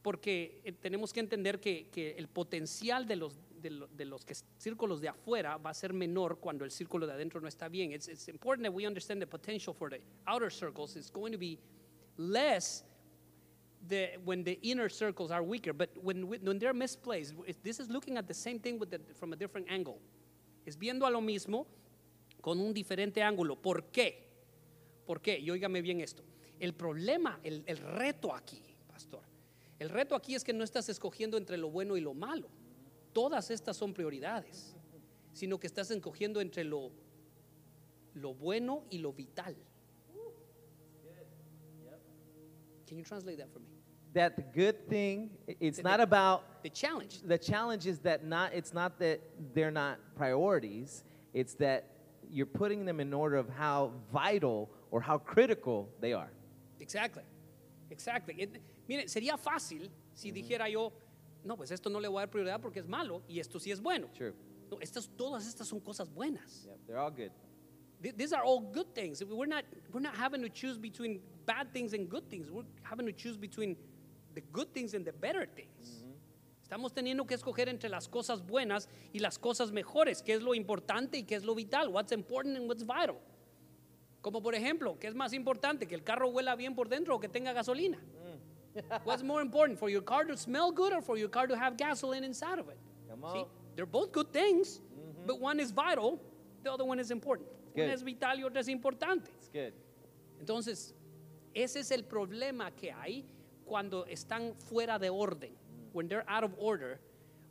[0.03, 4.25] porque eh, tenemos que entender que, que el potencial de los, de, lo- de los
[4.25, 7.69] que, círculos de afuera va a ser menor cuando el círculo de adentro no está
[7.69, 7.93] bien.
[7.93, 11.39] It's, it's important that we understand the potential for the outer circles is going to
[11.39, 11.59] be
[12.17, 12.83] less
[13.89, 15.73] the, when the inner circles are weaker.
[15.73, 19.33] But when, when they're misplaced, this is looking at the same thing with the, from
[19.33, 19.99] a different angle.
[20.67, 21.67] Es viendo a lo mismo
[22.41, 23.57] con un diferente ángulo.
[23.57, 24.29] ¿Por qué?
[25.07, 25.39] ¿Por qué?
[25.39, 26.23] Y óigame bien esto.
[26.59, 29.23] El problema, el, reto aquí, pastor,
[29.79, 32.49] el reto aquí es que no estás escogiendo entre lo bueno y lo malo.
[33.15, 34.77] Todas estas son prioridades,
[35.33, 36.93] sino que estás escogiendo entre lo
[38.39, 39.57] bueno y lo vital.
[42.91, 43.67] Can you translate that for me?
[44.13, 47.23] that the good thing, it's The- not the- about The challenge.
[47.23, 49.21] the challenge is that not it's not that
[49.55, 51.85] they're not priorities it's that
[52.29, 56.33] you're putting them in order of how vital or how critical they are
[56.81, 57.23] Exactly.
[57.91, 58.35] Exactly.
[58.43, 60.35] It- mire, sería fácil si mm-hmm.
[60.35, 60.93] dijera yo,
[61.45, 63.71] no, pues esto no le voy a dar prioridad porque es malo y esto sí
[63.71, 64.09] es bueno.
[64.13, 64.35] True.
[64.73, 66.67] No, estas, todas estas son cosas buenas.
[66.89, 67.31] They're all good
[68.03, 69.23] Th- These are all good things.
[69.25, 72.51] We're not, we're not having to choose between bad things and good things.
[72.51, 73.77] We're having to choose between
[74.35, 75.87] the good things and the better things.
[75.89, 76.11] Mm-hmm.
[76.71, 80.55] Estamos teniendo que escoger entre las cosas buenas y las cosas mejores, qué es lo
[80.55, 83.17] importante y qué es lo vital, what's important and what's vital.
[84.23, 85.87] Como por ejemplo, ¿qué es más importante?
[85.89, 87.99] ¿Que el carro huela bien por dentro o que tenga gasolina?
[87.99, 89.05] Mm.
[89.05, 91.77] What's more important, for your car to smell good or for your car to have
[91.77, 92.79] gasoline inside of it?
[93.09, 95.27] Come See, they're both good things, mm-hmm.
[95.27, 96.21] but one is vital,
[96.63, 97.49] the other one is important.
[97.75, 99.31] Una es vital y otra es importante.
[100.39, 100.95] Entonces,
[101.55, 103.27] ese es el problema que hay
[103.65, 105.55] cuando están fuera de orden.
[105.93, 107.01] When they're out of order,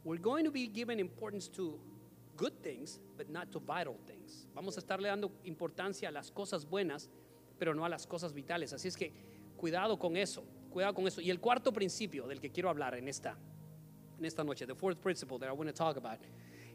[0.03, 1.79] we're going to be giving importance to
[2.37, 4.47] good things, but not to vital things.
[4.53, 7.09] Vamos a estarle dando importancia a las cosas buenas,
[7.57, 8.71] pero no a las cosas vitales.
[8.73, 9.11] Así es que
[9.57, 11.19] cuidado con eso, cuidado con eso.
[11.19, 13.37] Y el cuarto principio del que quiero hablar en esta,
[14.17, 16.19] en esta noche, the fourth principle that I want to talk about,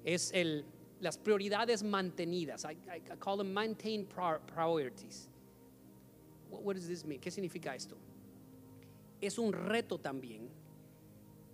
[0.05, 0.65] es el,
[1.01, 2.65] las prioridades mantenidas.
[2.65, 5.29] I, I- call them maintained prior- priorities.
[6.51, 7.21] What, what does this mean?
[7.21, 7.97] ¿Qué significa esto?
[9.21, 10.49] Es un reto también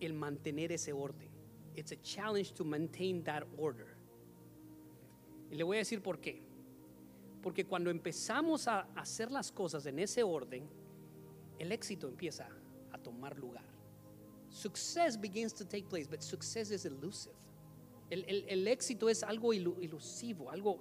[0.01, 1.29] el mantener ese orden.
[1.77, 3.97] It's a challenge to maintain that order.
[5.51, 6.43] Y le voy a decir por qué.
[7.43, 10.69] Porque cuando empezamos a hacer las cosas en ese orden,
[11.59, 12.47] el éxito empieza
[12.93, 13.65] a tomar lugar.
[14.51, 17.35] Success begins to take place, but success is elusive.
[18.11, 20.81] El, el- el éxito es algo ilu- ilusivo, algo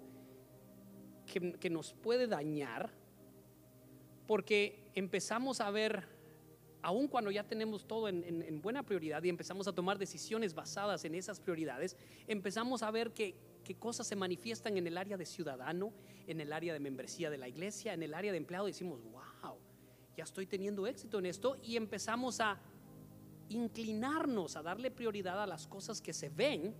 [1.26, 2.92] que, que nos puede dañar
[4.28, 6.04] porque empezamos a ver,
[6.82, 10.54] aun cuando ya tenemos todo en, en- en buena prioridad y empezamos a tomar decisiones
[10.54, 15.18] basadas en esas prioridades, empezamos a ver que, que cosas se manifiestan en el área
[15.18, 15.94] de ciudadano,
[16.28, 19.58] en el área de membresía de la iglesia, en el área de empleado, decimos, wow,
[20.16, 22.60] ya estoy teniendo éxito en esto, y empezamos a
[23.50, 26.76] inclinarnos a darle prioridad a las cosas que se ven,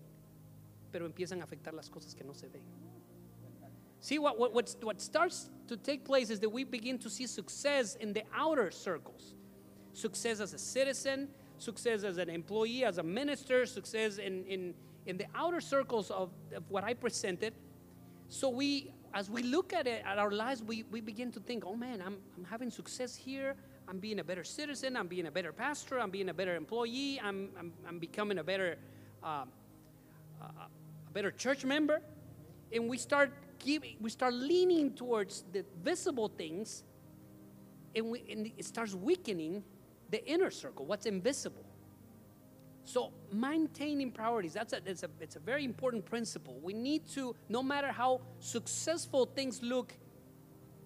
[0.92, 2.62] pero empiezan a afectar las cosas que no se ven.
[4.02, 7.96] See, what, what, what starts to take place is that we begin to see success
[7.96, 9.36] in the outer circles.
[9.94, 14.74] Success as a citizen, success as an employee, as a minister, success in, in,
[15.06, 17.54] in the outer circles of, of what I presented.
[18.30, 21.66] So we, as we look at it, at our lives, we, we begin to think,
[21.66, 23.56] oh man, I'm, I'm having success here.
[23.90, 24.96] I'm being a better citizen.
[24.96, 26.00] I'm being a better pastor.
[26.00, 27.20] I'm being a better employee.
[27.22, 28.78] I'm, I'm, I'm becoming a better,
[29.24, 29.50] um,
[31.10, 32.02] a better church member.
[32.72, 36.84] And we start giving, we start leaning towards the visible things,
[37.96, 39.64] and, we, and it starts weakening
[40.10, 41.66] the inner circle, what's invisible.
[42.84, 46.60] So maintaining priorities, that's a, it's, a, it's a very important principle.
[46.64, 49.94] We need to, no matter how successful things look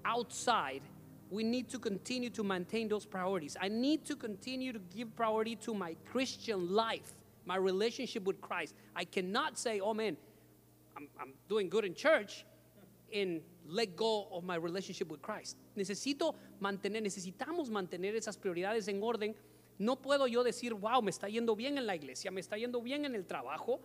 [0.03, 0.81] outside,
[1.29, 3.55] we need to continue to maintain those priorities.
[3.59, 7.13] I need to continue to give priority to my Christian life,
[7.45, 8.75] my relationship with Christ.
[8.95, 10.17] I cannot say, oh man,
[10.95, 12.45] I'm, I'm doing good in church,
[13.13, 15.57] and let go of my relationship with Christ.
[15.75, 19.35] Necesito mantener, necesitamos mantener esas prioridades en orden.
[19.79, 22.81] No puedo yo decir, wow, me está yendo bien en la iglesia, me está yendo
[22.81, 23.79] bien en el trabajo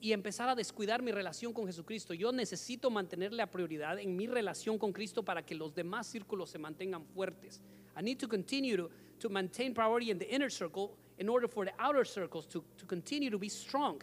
[0.00, 2.14] y empezar a descuidar mi relación con Jesucristo.
[2.14, 6.50] Yo necesito mantener la prioridad en mi relación con Cristo para que los demás círculos
[6.50, 7.62] se mantengan fuertes.
[7.96, 11.64] I need to continue to, to maintain priority in the inner circle in order for
[11.64, 14.02] the outer circles to, to continue to be strong.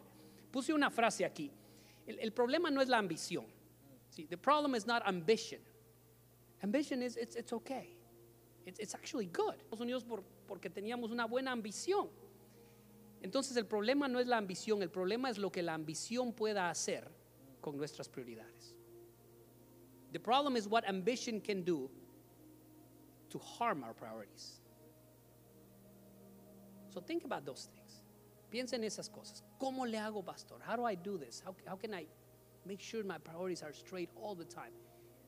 [0.52, 1.50] Puse una frase aquí.
[2.08, 3.45] El, el problema no es la ambición.
[4.10, 5.60] See, the problem is not ambition.
[6.63, 7.89] Ambition is, it's, it's okay.
[8.65, 9.56] It's, it's actually good.
[9.63, 12.10] Estados Unidos por, porque teníamos una buena ambición.
[13.24, 16.69] Entonces el problema no es la ambición, el problema es lo que la ambición pueda
[16.69, 17.08] hacer
[17.62, 18.76] con nuestras prioridades.
[20.12, 21.89] The problem is what ambition can do
[23.30, 24.59] to harm our priorities.
[26.89, 28.02] So think about those things.
[28.52, 29.43] Piensa en esas cosas.
[29.60, 30.58] ¿Cómo le hago, pastor?
[30.65, 31.41] How do I do this?
[31.45, 32.06] How, how can I
[32.65, 34.71] make sure my priorities are straight all the time?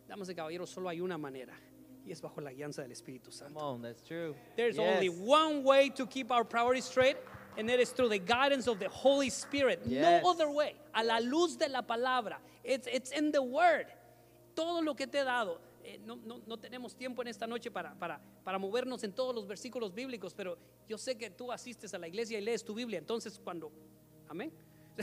[0.09, 1.53] Damas y caballeros, solo hay una manera
[2.05, 3.59] y es bajo la guianza del Espíritu Come Santo.
[3.59, 4.35] on, that's true.
[4.57, 4.95] There's Yes.
[4.95, 7.15] only one way to keep our priorities straight,
[7.57, 9.81] and it is through the guidance of the Holy Spirit.
[9.85, 10.23] Yes.
[10.23, 10.73] No other way.
[10.95, 12.37] A la luz de la palabra.
[12.63, 13.85] It's, it's in the Word.
[14.55, 15.59] Todo lo que te he dado.
[15.83, 19.33] Eh, no, no- no tenemos tiempo en esta noche para, para, para movernos en todos
[19.35, 22.73] los versículos bíblicos, pero yo sé que tú asistes a la iglesia y lees tu
[22.73, 22.99] Biblia.
[22.99, 23.71] Entonces, cuando.
[24.27, 24.51] Amén.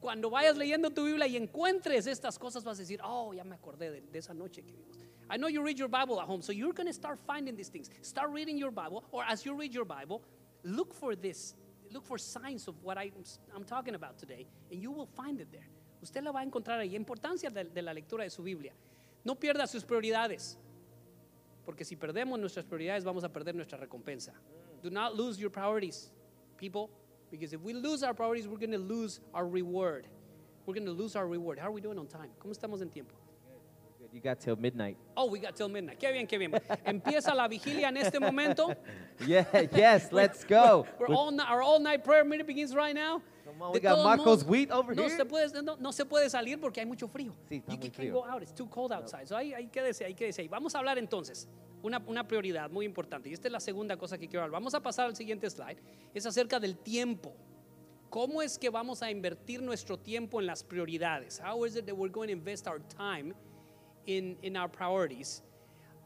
[0.00, 3.54] Cuando vayas leyendo tu Biblia y encuentres estas cosas, vas a decir, oh, ya me
[3.56, 4.98] acordé de, de esa noche que vimos.
[5.28, 7.70] I know you read your Bible at home, so you're going to start finding these
[7.70, 7.90] things.
[8.02, 10.22] Start reading your Bible, or as you read your Bible,
[10.62, 11.56] look for this.
[11.90, 13.10] Look for signs of what I,
[13.54, 15.66] I'm talking about today, and you will find it there.
[16.02, 16.94] Usted la va a encontrar ahí.
[16.94, 18.74] Importancia de, de la lectura de su Biblia.
[19.26, 20.56] No pierda sus prioridades,
[21.64, 24.30] porque si perdemos nuestras prioridades, vamos a perder nuestra recompensa.
[24.84, 26.12] Do not lose your priorities,
[26.56, 26.90] people,
[27.28, 30.06] because if we lose our priorities, we're going to lose our reward.
[30.64, 31.58] We're going to lose our reward.
[31.58, 32.30] How are we doing on time?
[32.40, 33.16] ¿Cómo estamos en tiempo?
[33.98, 34.10] Good.
[34.12, 34.96] You got till midnight.
[35.16, 35.98] Oh, we got till midnight.
[35.98, 36.52] Qué bien, qué bien.
[36.86, 38.72] Empieza la vigilia en este momento.
[39.26, 40.86] Yeah, yes, let's go.
[41.00, 43.22] We're all ni- our all night prayer meeting begins right now.
[43.46, 45.16] Come on, we got Marco's modos, wheat over no here.
[45.16, 47.32] Se puede, no, no se puede salir porque hay mucho frío.
[47.48, 48.12] Sí, está you muy can't frío.
[48.12, 48.42] go out.
[48.42, 49.26] It's too cold outside.
[49.28, 50.48] So ahí, ahí quédese, ahí quédese ahí.
[50.48, 51.48] Vamos a hablar entonces.
[51.82, 53.28] Una, una prioridad muy importante.
[53.28, 54.60] Y esta es la segunda cosa que quiero hablar.
[54.60, 55.78] Vamos a pasar al siguiente slide.
[56.12, 57.34] Es acerca del tiempo.
[58.10, 61.40] ¿Cómo es que vamos a invertir nuestro tiempo en las prioridades?
[61.40, 63.34] How is it that we're going to invest our time
[64.06, 65.42] in, in our priorities?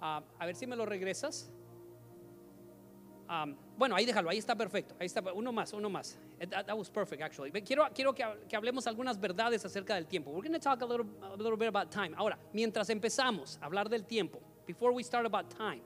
[0.02, 1.50] Ah, a ver si me lo regresas.
[3.28, 4.94] Um, bueno, ahí déjalo, ahí está perfecto.
[5.00, 6.16] Ahí está, uno más, uno más.
[6.38, 7.50] Eh, That, that was perfect, actually.
[7.62, 10.30] Quiero, quiero que, que hablemos algunas verdades acerca del tiempo.
[10.30, 12.14] We're going to talk a little, a little bit about time.
[12.16, 15.80] Ahora, mientras empezamos a hablar del tiempo, before we start about time,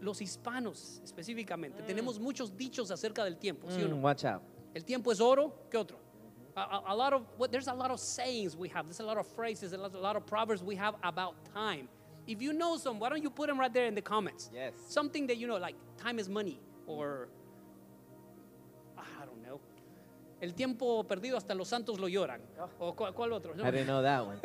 [0.00, 3.96] los hispanos específicamente, tenemos muchos dichos acerca del tiempo, ¿sí o Mm, no?
[3.96, 4.42] watch out.
[4.74, 5.98] El tiempo es oro, ¿qué otro?
[6.54, 8.84] A, a- a lot of, what, there's a lot of sayings we have.
[8.86, 11.88] There's a lot of phrases, a lot, a lot of proverbs we have about time.
[12.26, 14.50] If you know some, why don't you put them right there in the comments?
[14.52, 14.74] Yes.
[14.88, 17.28] Something that you know, like time is money, or
[18.96, 19.60] I don't know.
[20.40, 22.40] El tiempo perdido hasta los santos lo lloran.
[22.78, 23.54] O cuál, cuál otro.
[23.54, 24.40] I didn't know that one.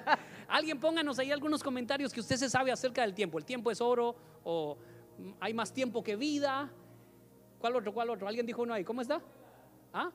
[0.48, 3.38] Alguien pónganos ahí algunos comentarios que usted se sabe acerca del tiempo.
[3.38, 4.76] El tiempo es oro o
[5.40, 6.70] hay más tiempo que vida.
[7.58, 7.92] ¿Cuál otro?
[7.92, 8.28] ¿Cuál otro?
[8.28, 8.84] ¿Alguien dijo uno ahí?
[8.84, 9.20] ¿Cómo está?
[9.92, 10.10] ¿Ah?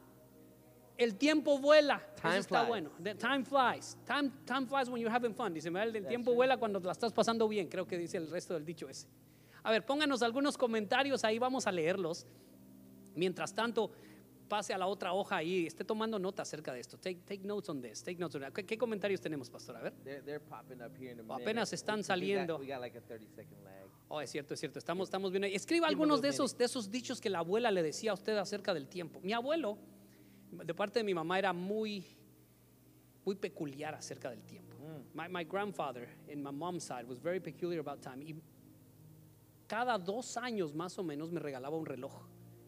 [0.95, 1.99] El tiempo vuela.
[2.21, 2.67] Time Eso está flies.
[2.69, 2.91] bueno.
[3.01, 3.97] The time flies.
[4.05, 5.51] Time, time flies when you're having fun.
[5.53, 7.67] Dice, "Mira, el tiempo vuela cuando la estás pasando bien.
[7.67, 9.07] Creo que dice el resto del dicho ese.
[9.63, 12.27] A ver, pónganos algunos comentarios ahí, vamos a leerlos.
[13.15, 13.91] Mientras tanto,
[14.49, 16.97] pase a la otra hoja ahí, esté tomando nota acerca de esto.
[16.97, 18.03] Take, take notes on this.
[18.03, 18.51] Take notes on.
[18.51, 19.77] ¿Qué, qué comentarios tenemos, pastor?
[19.77, 19.93] A ver.
[20.03, 22.57] They're, they're popping up here in a apenas están We got- saliendo.
[22.59, 23.83] We got, like a 30 second lag.
[24.09, 24.79] Oh, es cierto, es cierto.
[24.79, 25.47] Estamos, estamos viendo.
[25.47, 25.55] ahí.
[25.55, 28.73] Escriba algunos de esos, de esos dichos que la abuela le decía a usted acerca
[28.73, 29.19] del tiempo.
[29.21, 29.77] Mi abuelo,
[30.51, 32.05] de parte de mi mamá, era muy,
[33.25, 34.75] muy peculiar acerca del tiempo.
[35.13, 38.23] My, my grandfather, in my mom's side, was very peculiar about time.
[38.23, 38.35] Y
[39.73, 42.13] cada dos años más o menos me regalaba un reloj.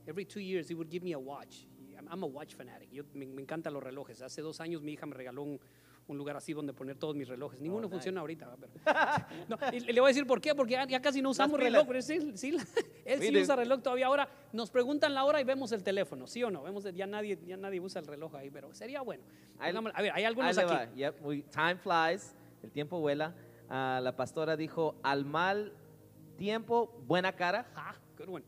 [0.07, 1.65] Every two years, he would give me a watch.
[2.09, 2.89] I'm, a watch fanatic.
[2.91, 4.23] Yo, me, me encantan los relojes.
[4.23, 5.59] Hace dos años mi hija me regaló un,
[6.07, 7.61] un lugar así donde poner todos mis relojes.
[7.61, 8.55] Ninguno funciona ahorita.
[8.59, 8.71] Pero,
[9.49, 11.85] no, y le voy a decir por qué, porque ya, ya casi no usamos reloj.
[11.87, 12.57] pero sí, sí,
[13.05, 14.07] él sí usa reloj todavía.
[14.07, 16.63] Ahora nos preguntan la hora y vemos el teléfono, ¿sí o no?
[16.63, 19.23] Vemos, ya, nadie, ya nadie usa el reloj ahí, pero sería bueno.
[19.59, 20.95] A ver, hay algunos aquí.
[20.95, 23.35] Yep, we- time flies, el tiempo vuela.
[23.69, 25.71] Ah, la pastora dijo, al mal
[26.37, 27.65] tiempo, buena cara.
[27.75, 28.43] Ah, good one.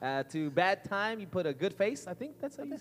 [0.00, 2.06] Uh, to bad time, you put a good face.
[2.06, 2.78] I think that's how you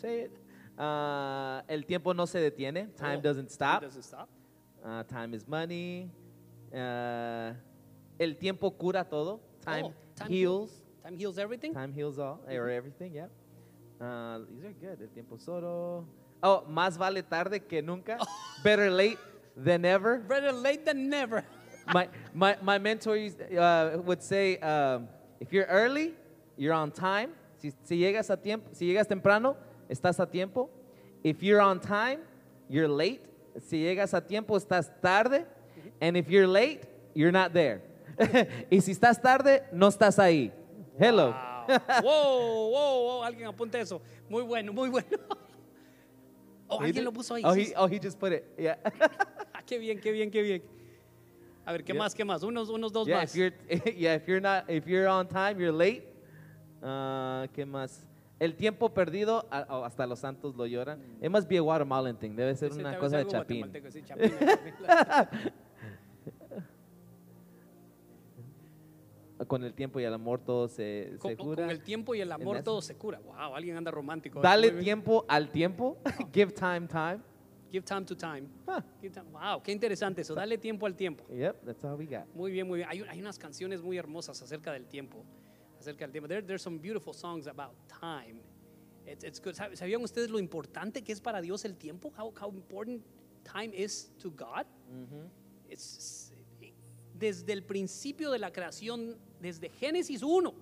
[0.00, 0.32] say it.
[0.78, 2.88] Uh, el tiempo no se detiene.
[2.96, 3.82] Time Oh, doesn't stop.
[3.82, 4.28] Doesn't stop.
[4.84, 6.10] Uh, time is money.
[6.72, 7.52] Uh,
[8.18, 9.40] el tiempo cura todo.
[9.64, 10.70] Time, Oh, time heals.
[11.02, 11.74] Time heals everything.
[11.74, 13.14] Time heals all or everything.
[13.14, 13.26] Yeah.
[14.00, 15.00] Uh, these are good.
[15.02, 16.06] El tiempo solo.
[16.42, 18.16] Oh, más vale tarde que nunca.
[18.64, 19.18] Better late
[19.56, 20.18] than ever.
[20.20, 21.44] Better late than never.
[21.92, 23.18] My, my, my mentor
[23.58, 25.08] uh, would say, um,
[25.40, 26.14] if you're early,
[26.56, 27.32] you're on time.
[27.58, 29.56] Si, si llegas a tiempo, si llegas temprano,
[29.88, 30.70] estás a tiempo.
[31.22, 32.20] If you're on time,
[32.68, 33.22] you're late.
[33.66, 35.44] Si llegas a tiempo, estás tarde.
[36.00, 36.84] And if you're late,
[37.14, 37.82] you're not there.
[38.70, 40.52] y si estás tarde, no estás ahí.
[40.98, 41.34] Hello.
[41.68, 42.02] Wow.
[42.02, 43.22] wow, wow, wow.
[43.24, 44.00] Alguien apunte eso.
[44.28, 45.06] Muy bueno, muy bueno.
[46.72, 47.42] Oh, alguien lo puso ahí.
[47.44, 48.44] Oh, he, oh, he just put it.
[48.56, 48.76] Yeah.
[49.52, 50.62] Ah, qué bien, qué bien, qué bien.
[51.66, 52.02] A ver, ¿qué Yeah.
[52.02, 52.42] más, qué más?
[52.42, 53.34] Unos, unos dos yeah, más.
[53.34, 53.54] if you're,
[53.96, 56.04] yeah, if you're not, if you're on time, you're late.
[56.82, 58.06] Ah, ¿Qué más?
[58.38, 60.98] El tiempo perdido, a- hasta los santos lo lloran.
[61.20, 62.34] It must be a Guatemalan thing.
[62.34, 63.70] Debe ser una cosa de chapín.
[63.90, 64.02] sí.
[69.46, 71.70] Con el tiempo y el amor todo se, Con, se con cura.
[71.70, 73.20] el tiempo y el amor todo se cura.
[73.20, 74.40] Wow, alguien anda romántico.
[74.42, 75.96] Dale tiempo al tiempo.
[76.34, 77.20] Give time, time.
[77.70, 78.48] Give time to time.
[78.66, 78.80] Huh.
[79.00, 80.34] Give time- Wow, qué interesante eso.
[80.34, 81.24] Dale tiempo al tiempo.
[81.32, 82.26] Yep, that's all we got.
[82.34, 82.88] Muy bien, muy bien.
[82.90, 85.24] Hay, hay unas canciones muy hermosas acerca del tiempo.
[85.78, 86.28] Acerca del tiempo.
[86.28, 88.42] There, there's some beautiful songs about time.
[89.06, 89.54] It's, it's good.
[89.54, 92.12] ¿Sab- ¿Sabían ustedes lo importante que es para Dios el tiempo?
[92.18, 93.02] How, how important
[93.44, 94.66] time is to God?
[95.68, 96.32] It's-
[97.14, 100.54] desde el principio de la creación, desde Génesis 1,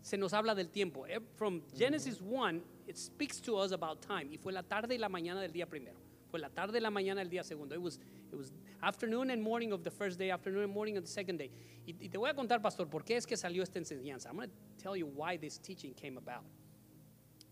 [0.00, 1.06] se nos habla del tiempo.
[1.06, 4.32] Eh, From Genesis 1, it speaks to us about time.
[4.32, 6.00] Y fue la tarde y la mañana del día primero.
[6.34, 7.76] Fue la tarde la mañana del día segundo.
[7.76, 8.00] It was,
[8.32, 11.38] it was afternoon and morning of the first day, afternoon and morning of the second
[11.38, 11.48] day.
[11.86, 14.30] Y, y te voy a contar, pastor, por qué es que salió esta enseñanza.
[14.30, 16.42] I'm going to tell you why this teaching came about.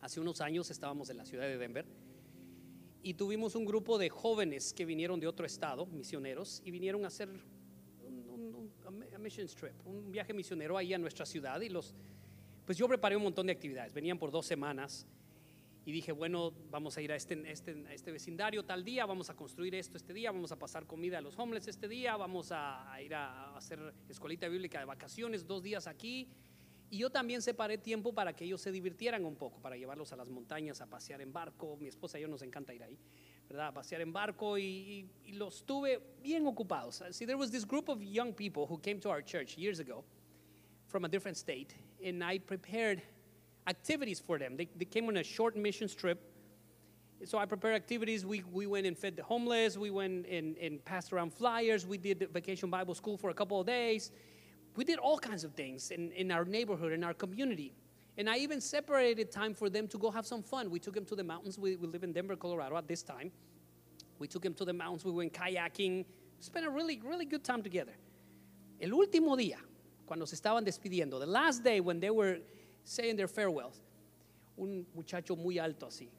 [0.01, 1.85] Hace unos años estábamos en la ciudad de Denver
[3.05, 7.07] y tuvimos un grupo de jóvenes que vinieron de otro estado, misioneros, y vinieron a
[7.07, 11.25] hacer un, un- un- a mi- a missions trip, un viaje misionero ahí a nuestra
[11.25, 11.61] ciudad.
[11.61, 11.95] Y los,
[12.67, 13.93] pues yo preparé un montón de actividades.
[13.95, 15.07] Venían por dos semanas
[15.85, 19.35] y dije, bueno, vamos a ir a este, este, este vecindario tal día, vamos a
[19.35, 22.97] construir esto este día, vamos a pasar comida a los homeless este día, vamos a,
[23.03, 26.29] ir a hacer escuelita bíblica de vacaciones dos días aquí.
[26.89, 30.17] Y yo también separé tiempo para que ellos se divirtieran un poco, para llevarlos a
[30.17, 31.77] las montañas, a pasear en barco.
[31.79, 32.99] Mi esposa y yo nos encanta ir ahí,
[33.49, 33.69] ¿verdad?
[33.69, 37.03] A pasear en barco y los tuve bien ocupados.
[37.11, 40.05] See, there was this group of young people who came to our church years ago
[40.87, 41.75] from a different state,
[42.05, 43.03] and I prepared
[43.67, 44.57] activities for them.
[44.57, 46.21] They, they came on a short mission trip.
[47.25, 48.27] So I prepared activities.
[48.27, 49.77] We, we went and fed the homeless.
[49.79, 51.87] We went and, and passed around flyers.
[51.87, 54.11] We did vacation Bible school for a couple of days.
[54.75, 57.75] We did all kinds of things in, in our neighborhood, in our community.
[58.19, 60.71] And I even separated time for them to go have some fun.
[60.71, 61.59] We took them to the mountains.
[61.59, 63.31] We, we live in Denver, Colorado at this time.
[64.19, 65.05] We took them to the mountains.
[65.05, 66.05] We went kayaking.
[66.41, 67.93] Spent a really, really good time together.
[68.81, 69.59] El último día,
[70.07, 72.39] cuando se estaban despidiendo, the last day when they were
[72.85, 73.83] saying their farewells,
[74.57, 76.11] un muchacho muy alto así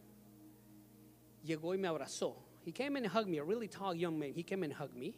[1.43, 2.35] llegó y me abrazó.
[2.65, 4.33] He came and hugged me, a really tall young man.
[4.33, 5.13] He came and hugged me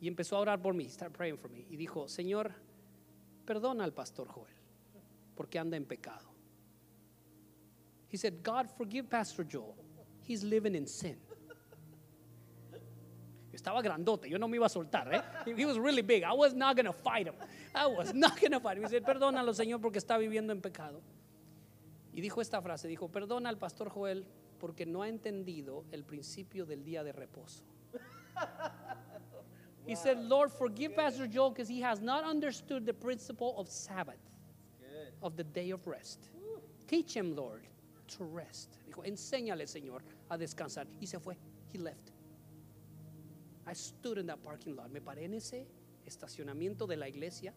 [0.00, 1.66] y empezó a orar por mí, start praying for me.
[1.70, 2.52] Y dijo, Señor,
[3.46, 4.52] perdona al pastor Joel
[5.36, 6.26] porque anda en pecado.
[8.08, 9.76] He said, God, forgive Pastor Joel.
[10.22, 11.16] He's living in sin.
[13.58, 15.20] Estaba grandote, yo no me iba a soltar, ¿eh?
[15.56, 16.22] He- was really big.
[16.22, 17.34] I was not going to fight him.
[17.74, 18.84] I was not going to fight him.
[18.84, 21.02] He said, perdónalo, Señor, porque está viviendo en pecado.
[22.12, 24.24] Y dijo esta frase, dijo, perdona al pastor Joel
[24.60, 27.64] porque no ha entendido el principio del día de reposo.
[29.86, 34.20] He said, Lord, forgive Pastor Joel because he has not understood the principle of Sabbath,
[35.22, 36.28] of the day of rest.
[36.86, 37.66] Teach him, Lord,
[38.16, 38.78] to rest.
[38.86, 40.86] Dijo, enséñale, Señor, a descansar.
[41.00, 41.36] Y se fue.
[41.72, 42.12] He left.
[43.68, 44.90] I stood in that parking lot.
[44.90, 45.66] Me paré en ese
[46.06, 47.52] estacionamiento de la iglesia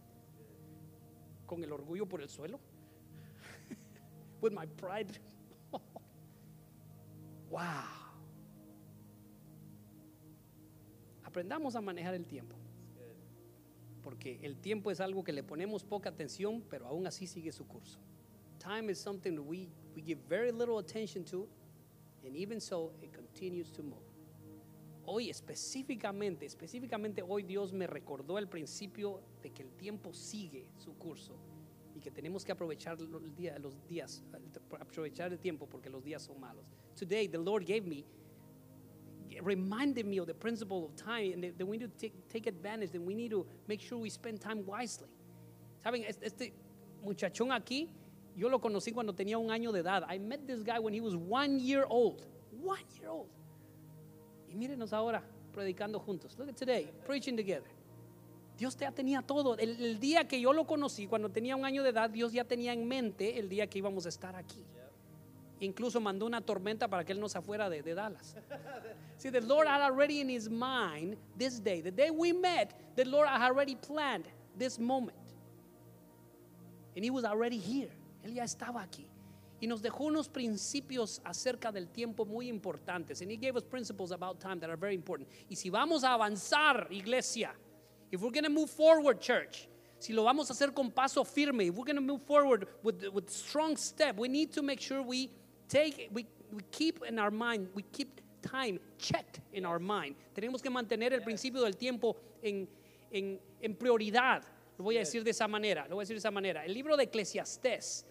[1.46, 2.60] con el orgullo por el suelo.
[4.42, 5.18] With my pride.
[7.50, 7.62] wow.
[11.24, 12.58] Aprendamos a manejar el tiempo.
[14.04, 17.66] Porque el tiempo es algo que le ponemos poca atención, pero aún así sigue su
[17.66, 18.00] curso.
[18.60, 21.48] Time is something we, we give very little attention to,
[22.26, 24.11] and even so, it continues to move.
[25.14, 30.94] Hoy específicamente, específicamente hoy Dios me recordó el principio de que el tiempo sigue su
[30.94, 31.36] curso
[31.94, 34.24] y que tenemos que aprovechar los días,
[34.80, 36.66] aprovechar el tiempo porque los días son malos.
[36.96, 38.06] Today the Lord gave me
[39.44, 42.92] reminded me of the principle of time and that we need to take, take advantage,
[42.92, 45.10] that we need to make sure we spend time wisely.
[45.84, 46.54] Saben, este, este
[47.04, 47.90] muchachón aquí,
[48.38, 50.06] yo lo conocí cuando tenía un año de edad.
[50.08, 52.26] I met this guy when he was one year old.
[52.64, 53.28] One year old.
[54.52, 55.24] Y mírenos ahora
[55.54, 56.38] predicando juntos.
[56.38, 57.70] Look at today, preaching together.
[58.58, 59.58] Dios ya tenía todo.
[59.58, 62.44] El, el día que yo lo conocí, cuando tenía un año de edad, Dios ya
[62.44, 64.64] tenía en mente el día que íbamos a estar aquí.
[65.62, 68.36] Incluso mandó una tormenta para que él no se fuera de, de Dallas.
[69.18, 73.06] See, the Lord had already in his mind this day, the day we met, the
[73.06, 74.26] Lord had already planned
[74.58, 75.16] this moment.
[76.96, 77.92] And he was already here.
[78.24, 79.11] Él ya estaba aquí.
[79.62, 83.22] Y nos dejó unos principios acerca del tiempo muy importantes.
[83.22, 85.30] And he gave us principles about time that are very important.
[85.50, 87.54] Y si vamos a avanzar, iglesia,
[88.12, 91.68] if we're going to move forward, church, si lo vamos a hacer con paso firme,
[91.68, 95.04] if we're going to move forward with, with strong step, we need to make sure
[95.04, 95.30] we
[95.70, 100.16] take, we, we keep in our mind, we keep time checked in our mind.
[100.34, 102.68] Tenemos que mantener el principio del tiempo en,
[103.12, 104.42] en, en prioridad.
[104.80, 106.66] Lo voy a decir de esa manera, lo voy a decir de esa manera.
[106.66, 108.08] El libro de Eclesiastés.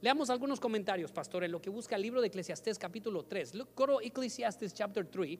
[0.00, 3.54] Leamos algunos comentarios, pastor, en lo que busca el libro de Eclesiastés capítulo 3.
[3.54, 5.38] Look, go to Ecclesiastes chapter 3.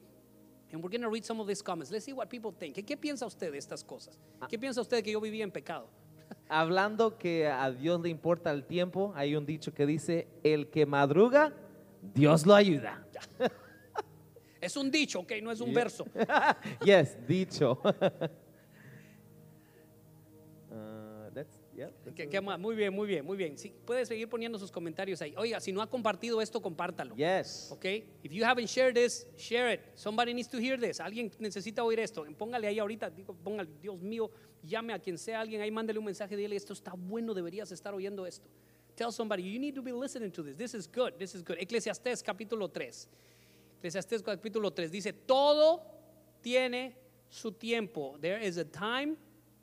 [0.72, 1.92] And we're going to read some of these comments.
[1.92, 2.74] Let's see what people think.
[2.74, 4.18] ¿Qué, qué piensa usted de estas cosas?
[4.48, 5.88] ¿Qué piensa usted que yo vivía en pecado?
[6.48, 10.86] Hablando que a Dios le importa el tiempo, hay un dicho que dice, el que
[10.86, 11.52] madruga,
[12.14, 13.06] Dios lo ayuda.
[14.60, 16.06] Es un dicho, ok, no es un verso.
[16.82, 17.82] yes, dicho.
[21.76, 22.58] Yeah, ¿Qué- qué más?
[22.58, 23.56] Muy bien, muy bien, muy bien.
[23.58, 25.34] Sí, puede seguir poniendo sus comentarios ahí.
[25.36, 27.14] Oiga, si no ha compartido esto, compártalo.
[27.16, 27.68] Yes.
[27.72, 27.84] Ok,
[28.22, 29.80] if you haven't shared this, share it.
[29.94, 31.00] Somebody needs to hear this.
[31.00, 32.24] Alguien necesita oír esto.
[32.38, 34.30] Póngale ahí ahorita, digo, póngale, Dios mío,
[34.62, 37.92] llame a quien sea alguien ahí, mándale un mensaje, dile, esto está bueno, deberías estar
[37.94, 38.48] oyendo esto.
[38.94, 40.56] Tell somebody, you need to be listening to this.
[40.56, 41.56] This is good, this is good.
[41.58, 43.08] Eclesiastés capítulo 3.
[43.80, 45.82] Eclesiastés capítulo 3 dice, todo
[46.40, 46.96] tiene
[47.28, 48.16] su tiempo.
[48.20, 49.16] There is a time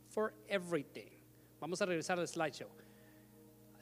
[0.09, 1.09] for everything.
[1.61, 2.67] Vamos a regresar al slideshow.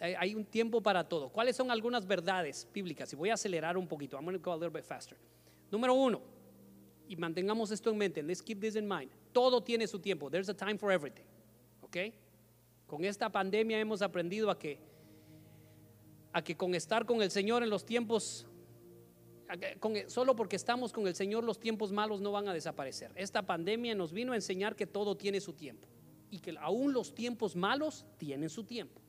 [0.02, 1.30] Hay, un tiempo para todo.
[1.30, 3.12] ¿Cuáles son algunas verdades bíblicas?
[3.12, 4.18] Y voy a acelerar un poquito.
[4.18, 5.18] I'm going to go a little bit faster.
[5.72, 6.22] Número uno,
[7.08, 8.22] y mantengamos esto en mente.
[8.22, 9.12] Let's keep this in mind.
[9.34, 10.30] Todo tiene su tiempo.
[10.30, 11.26] There's a time for everything.
[11.82, 11.98] ¿Ok?
[12.86, 14.80] Con esta pandemia hemos aprendido a que,
[16.34, 18.46] a que con estar con el Señor en los tiempos,
[19.80, 23.12] con- solo porque estamos con el Señor los tiempos malos no van a desaparecer.
[23.16, 25.88] Esta pandemia nos vino a enseñar que todo tiene su tiempo
[26.32, 29.02] y que aún los tiempos malos tienen su tiempo.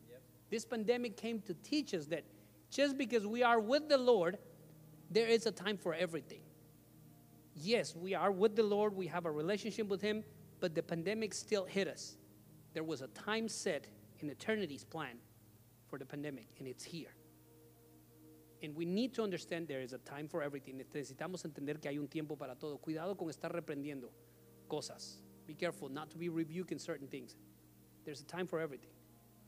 [0.51, 2.25] This pandemic came to teach us that
[2.71, 4.39] just because we are with the Lord,
[5.11, 6.43] there is a time for everything.
[7.55, 10.25] Yes, we are with the Lord, we have a relationship with Him,
[10.61, 12.17] but the pandemic still hit us.
[12.75, 13.87] There was a time set
[14.21, 15.19] in eternity's plan
[15.89, 17.15] for the pandemic, and it's here.
[18.63, 20.79] And we need to understand there is a time for everything.
[20.79, 22.79] Necesitamos entender que hay un tiempo para todo.
[22.79, 24.11] Cuidado con estar reprendiendo
[24.69, 25.23] cosas.
[25.51, 27.35] Be careful not to be rebuking certain things.
[28.05, 28.93] There's a time for everything.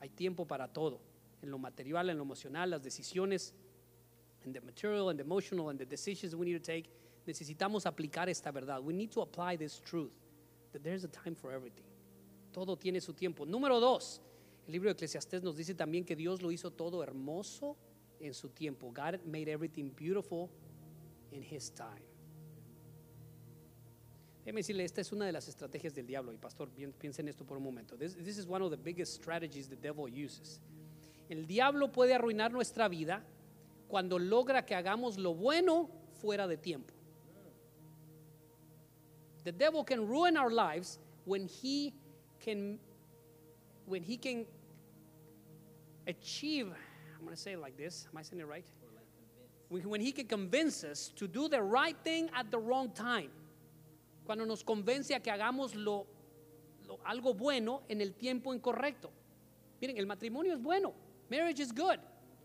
[0.01, 0.99] Hay tiempo para todo.
[1.41, 3.53] En lo material, en lo emocional, las decisiones,
[4.43, 6.89] en the material, and the emotional, and the decisions we need to take.
[7.25, 8.83] Necesitamos aplicar esta verdad.
[8.83, 10.11] We need to apply this truth.
[10.73, 11.85] That there's a time for everything.
[12.51, 13.45] Todo tiene su tiempo.
[13.45, 14.19] Número dos,
[14.67, 17.77] el libro de Eclesiastés nos dice también que Dios lo hizo todo hermoso
[18.19, 18.91] en su tiempo.
[18.91, 20.49] God made everything beautiful
[21.31, 22.12] in His time.
[24.45, 26.33] Déjeme decirle, esta es una de las estrategias del diablo.
[26.33, 26.69] Y pastor,
[26.99, 27.95] piensa en esto por un momento.
[27.95, 30.59] This, this is one of the biggest strategies the devil uses.
[31.29, 33.23] El diablo puede arruinar nuestra vida
[33.87, 35.89] cuando logra que hagamos lo bueno
[36.21, 36.93] fuera de tiempo.
[39.45, 41.93] The devil can ruin our lives when he
[42.39, 42.79] can
[43.85, 44.45] when he can
[46.07, 46.67] achieve
[47.23, 48.07] I'm going to say it like this.
[48.11, 48.65] Am I saying it right?
[49.69, 53.29] When he can convince us to do the right thing at the wrong time.
[54.25, 56.05] Cuando nos convence a que hagamos lo,
[56.87, 59.11] lo- algo bueno en el tiempo incorrecto.
[59.81, 60.93] Miren, el matrimonio es bueno.
[61.29, 61.99] Marriage is good.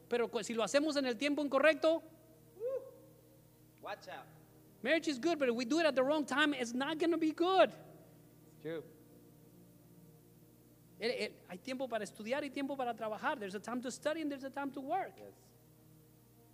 [0.09, 2.03] Pero si lo hacemos en el tiempo incorrecto,
[3.83, 4.24] Watch out.
[4.83, 7.11] marriage is good, but if we do it at the wrong time, it's not going
[7.12, 7.70] to be good.
[8.61, 8.83] True.
[11.01, 13.39] El- el- hay tiempo para estudiar y tiempo para trabajar.
[13.39, 15.12] There's a time to study and there's a time to work.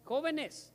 [0.05, 0.71] Jóvenes,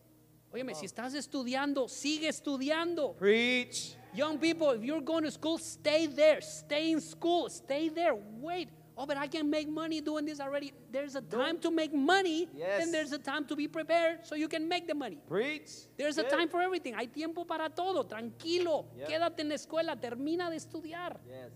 [0.51, 3.15] óyeme, si estás estudiando, sigue estudiando.
[3.15, 3.95] Preach.
[4.13, 6.41] Young people, if you're going to school, stay there.
[6.41, 7.49] Stay in school.
[7.49, 8.15] Stay there.
[8.39, 8.69] Wait.
[8.97, 10.73] Oh, but I can make money doing this already.
[10.91, 12.83] There's a time to make money, Yes.
[12.83, 15.19] and there's a time to be prepared so you can make the money.
[15.25, 15.69] Preach.
[15.95, 16.95] There's a time for everything.
[16.95, 18.03] Hay tiempo para todo.
[18.03, 18.87] Tranquilo.
[18.97, 19.05] Yeah.
[19.07, 19.95] Quédate en la escuela.
[19.95, 21.17] Termina de estudiar.
[21.25, 21.53] Yes.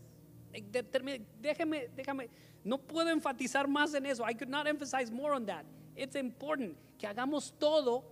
[0.54, 2.30] Eh, de- Déjeme, déjame.
[2.64, 4.24] No puedo enfatizar más en eso.
[4.24, 5.66] I could not emphasize more on that.
[5.98, 8.06] It's important que hagamos todo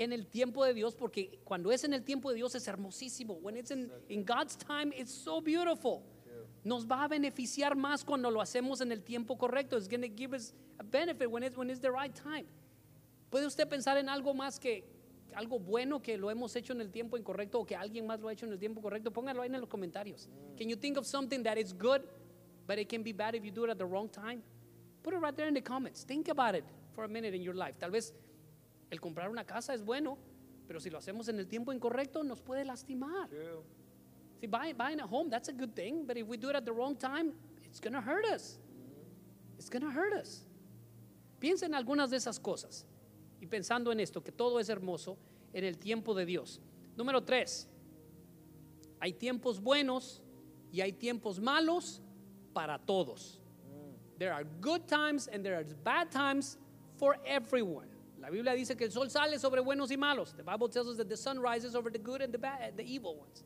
[0.00, 3.34] en el tiempo de Dios porque cuando es en el tiempo de Dios es hermosísimo.
[3.34, 6.02] When it's in, in God's time, it's so beautiful.
[6.64, 9.76] Nos va a beneficiar más cuando lo hacemos en el tiempo correcto.
[9.76, 12.46] It's going to give us a benefit when it's, when it's the right time.
[13.30, 14.84] ¿Puede usted pensar en algo más que
[15.34, 18.28] algo bueno que lo hemos hecho en el tiempo incorrecto o que alguien más lo
[18.28, 19.10] ha hecho en el tiempo correcto?
[19.10, 20.30] Póngalo ahí en los comentarios.
[20.56, 22.00] Can you think of something that is good,
[22.66, 24.42] but it can be bad if you do it at the wrong time?
[25.02, 26.04] Put it right there in the comments.
[26.04, 27.78] Think about it for a minute in your life.
[27.78, 28.12] Tal vez
[28.90, 30.18] El comprar una casa es bueno,
[30.66, 33.28] pero si lo hacemos en el tiempo incorrecto nos puede lastimar.
[34.40, 36.64] See, buy, buying a home, that's a good thing, but if we do it at
[36.64, 37.32] the wrong time,
[37.64, 38.58] it's going to hurt us.
[39.58, 40.46] It's going to hurt us.
[41.38, 42.84] Piensa en algunas de esas cosas
[43.40, 45.18] y pensando en esto, que todo es hermoso
[45.52, 46.60] en el tiempo de Dios.
[46.96, 47.66] Número tres,
[49.00, 50.22] hay tiempos buenos
[50.72, 52.00] y hay tiempos malos
[52.54, 53.40] para todos.
[54.18, 56.58] There are good times and there are bad times
[56.96, 57.89] for everyone.
[58.20, 60.34] La Biblia dice que el sol sale sobre buenos y malos.
[60.36, 62.84] The Bible tells us that the sun rises over the good and the bad, the
[62.84, 63.44] evil ones.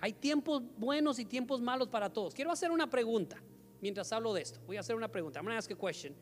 [0.00, 2.32] Hay tiempos buenos y tiempos malos para todos.
[2.32, 3.36] Quiero hacer una pregunta
[3.82, 4.60] mientras hablo de esto.
[4.66, 5.38] Voy a hacer una pregunta.
[5.38, 6.14] I'm going to ask a question.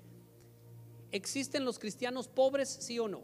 [1.13, 3.23] ¿Existen los cristianos pobres, sí o no?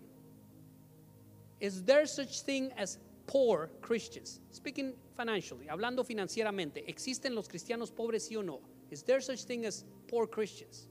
[1.61, 4.41] Is there such thing as poor Christians?
[4.51, 8.61] Speaking financially, hablando financieramente, ¿existen los cristianos pobres, sí o no?
[8.91, 10.89] Is there such thing as poor Christians?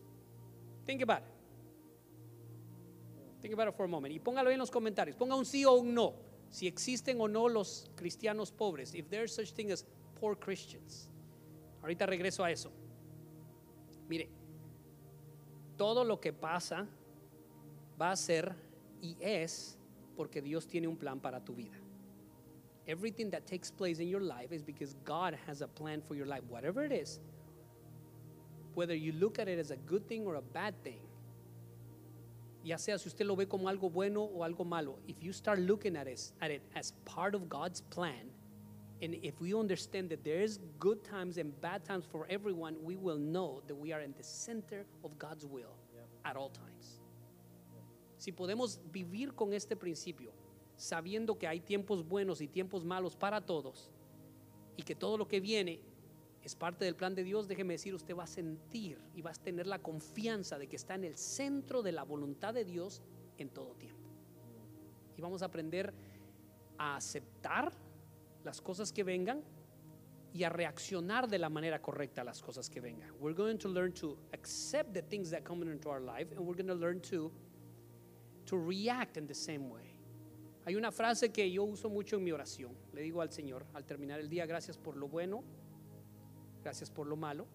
[0.86, 1.43] Think about it.
[3.44, 4.14] Think about it for a moment.
[4.14, 5.18] Y póngalo en los comentarios.
[5.18, 6.14] Ponga un sí o un no.
[6.50, 8.96] Si existen o no los cristianos pobres.
[8.96, 9.84] If there's such thing as
[10.16, 11.10] poor Christians.
[11.82, 12.72] Ahorita regreso a eso.
[14.08, 14.30] Mire,
[15.76, 16.88] todo lo que pasa
[18.00, 18.56] va a ser
[19.02, 19.78] y es
[20.16, 21.78] porque Dios tiene un plan para tu vida.
[22.88, 26.28] Everything that takes place in your life is because God has a plan for your
[26.28, 26.44] life.
[26.48, 27.20] Whatever it is,
[28.74, 31.02] whether you look at it as a good thing or a bad thing,
[32.64, 35.60] ya sea si usted lo ve como algo bueno o algo malo, if you start
[35.60, 38.30] looking at it, at it as part of God's plan,
[39.02, 42.96] and if we understand that there is good times and bad times for everyone, we
[42.96, 45.76] will know that we are in the center of God's will
[46.24, 47.02] at all times.
[48.18, 50.32] Si podemos vivir con este principio,
[50.78, 53.90] sabiendo que hay tiempos buenos y tiempos malos para todos,
[54.78, 55.82] y que todo lo que viene
[56.44, 59.34] es parte del plan de Dios, déjeme decir, usted va a sentir y va a
[59.34, 63.02] tener la confianza de que está en el centro de la voluntad de Dios
[63.38, 64.10] en todo tiempo.
[65.18, 65.94] Y vamos a aprender
[66.78, 67.72] a aceptar
[68.44, 69.42] las cosas que vengan
[70.34, 73.14] y a reaccionar de la manera correcta a las cosas que vengan.
[73.22, 76.62] We're going to learn to accept the things that come into our life and we're
[76.62, 77.32] going to learn to
[78.46, 79.96] to react in the same way.
[80.66, 82.74] Hay una frase que yo uso mucho en mi oración.
[82.94, 85.44] Le digo al Señor al terminar el día, gracias por lo bueno,
[86.64, 87.46] gracias por lo malo,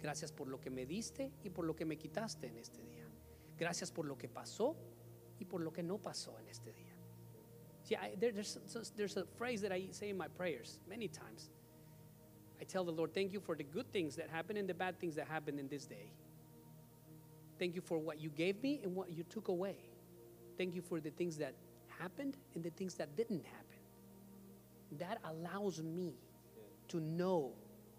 [0.00, 3.06] gracias por lo que me diste y por lo que me quitaste en este día.
[3.58, 4.76] Gracias por lo que pasó
[5.38, 6.92] y por lo que no pasó en este día.
[7.84, 8.58] See, I, there- there's,
[8.96, 11.50] there's a phrase that I say in my prayers many times.
[12.60, 14.98] I tell the Lord, thank you for the good things that happened and the bad
[14.98, 16.10] things that happened in this day.
[17.58, 19.76] Thank you for what you gave me and what you took away.
[20.58, 21.54] Thank you for the things that
[21.98, 23.78] happened and the things that didn't happen.
[24.98, 26.14] That allows me
[26.88, 27.52] to know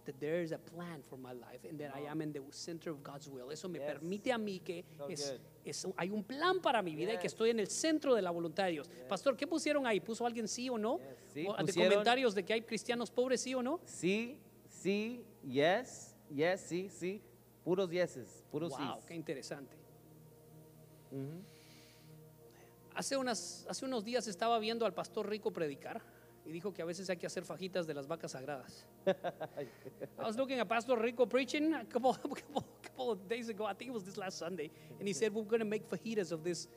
[0.07, 2.89] that there is a plan for my life and that I am in the center
[2.91, 3.51] of God's will.
[3.51, 3.87] Eso me Yes.
[3.93, 7.23] permite a mí que So es, es hay un plan para mi vida y que
[7.23, 7.33] Yes.
[7.33, 8.89] estoy en el centro de la voluntad de Dios.
[9.09, 9.99] Pastor, ¿qué pusieron ahí?
[9.99, 10.97] ¿Puso alguien sí o no?
[10.99, 11.05] Yes.
[11.33, 13.79] Sí, O de comentarios de que hay cristianos pobres, sí o no?
[13.85, 14.39] Sí,
[14.69, 17.21] sí, yes, yes, sí, sí.
[17.63, 19.05] Puros yeses, puros Wow, sís.
[19.05, 19.75] qué interesante.
[22.95, 26.01] Hace, unas, hace unos días estaba viendo al pastor Rico predicar
[26.47, 28.85] y dijo que a veces hay que hacer fajitas de las vacas sagradas.
[29.05, 33.73] I was looking at Pastor Rico preaching a couple, couple, couple of days ago, I
[33.73, 36.43] think it was this last Sunday, and he said we're going to make fajitas of
[36.45, 36.69] this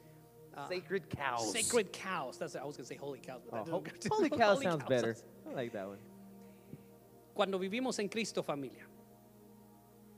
[0.56, 1.52] uh, Sacred cows.
[1.52, 2.36] sacred cows.
[2.36, 4.88] That's I was going to say holy cows, but Oh, holy cow holy sounds cows.
[4.88, 5.16] better.
[5.48, 5.98] I like that one.
[7.32, 8.84] Cuando vivimos en Cristo, familia,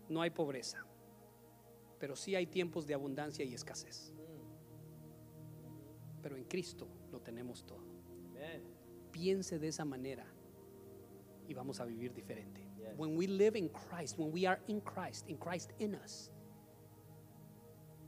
[0.08, 0.78] no hay pobreza,
[2.00, 4.12] pero sí hay tiempos de abundancia y escasez.
[6.22, 7.82] Pero en Cristo lo tenemos todo.
[9.12, 10.24] Piense de esa manera
[11.48, 12.60] y vamos a vivir diferente.
[12.80, 12.94] Yes.
[12.96, 16.30] When we live in Christ, when we are in Christ, in Christ in us,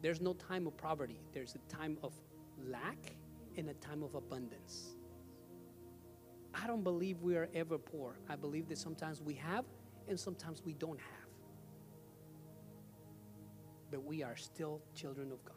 [0.02, 1.20] there's no time of poverty.
[1.32, 2.12] There's a time of
[2.59, 3.16] lack
[3.57, 4.96] and a time of abundance.
[6.55, 8.18] I don't believe we are ever poor.
[8.28, 9.64] I believe that sometimes we have
[10.09, 11.30] and sometimes we don't have.
[13.90, 15.57] But we are still children of God.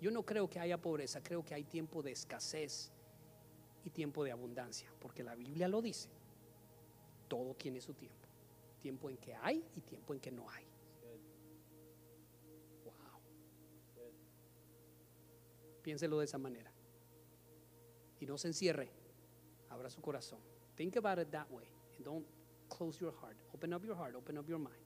[0.00, 2.90] Yo no creo que haya pobreza, creo que hay tiempo de escasez
[3.84, 6.08] y tiempo de abundancia, porque la Biblia lo dice.
[7.28, 8.28] Todo tiene su tiempo.
[8.80, 10.64] Tiempo en que hay y tiempo en que no hay.
[12.84, 13.20] Wow.
[15.82, 16.72] Piénselo de esa manera.
[18.20, 18.90] Y no se encierre.
[19.68, 20.40] Abra su corazón.
[20.76, 21.66] Think about it that way.
[21.96, 22.26] And don't
[22.68, 23.36] close your heart.
[23.52, 24.14] Open up your heart.
[24.14, 24.84] Open up your mind.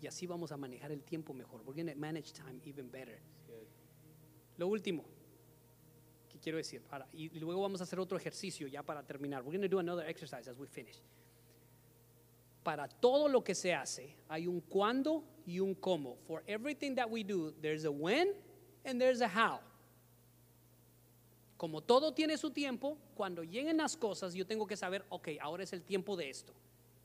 [0.00, 1.62] Y así vamos a manejar el tiempo mejor.
[1.62, 3.20] We're going to manage time even better.
[4.56, 5.04] Lo último
[6.40, 9.42] quiero decir, para, y luego vamos a hacer otro ejercicio ya para terminar.
[9.42, 11.00] We're going to do another exercise as we finish.
[12.62, 16.16] Para todo lo que se hace, hay un cuándo y un cómo.
[16.26, 18.34] For everything that we do, there's a when
[18.84, 19.60] and there's a how.
[21.56, 25.62] Como todo tiene su tiempo, cuando lleguen las cosas, yo tengo que saber, ok, ahora
[25.62, 26.54] es el tiempo de esto.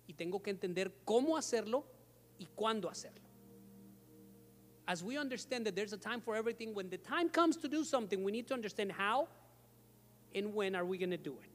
[0.07, 1.85] Y tengo que entender cómo hacerlo
[2.37, 3.24] y cuándo hacerlo.
[4.87, 7.83] As we understand that there's a time for everything, when the time comes to do
[7.83, 9.27] something, we need to understand how
[10.35, 11.49] and when are we going to do it.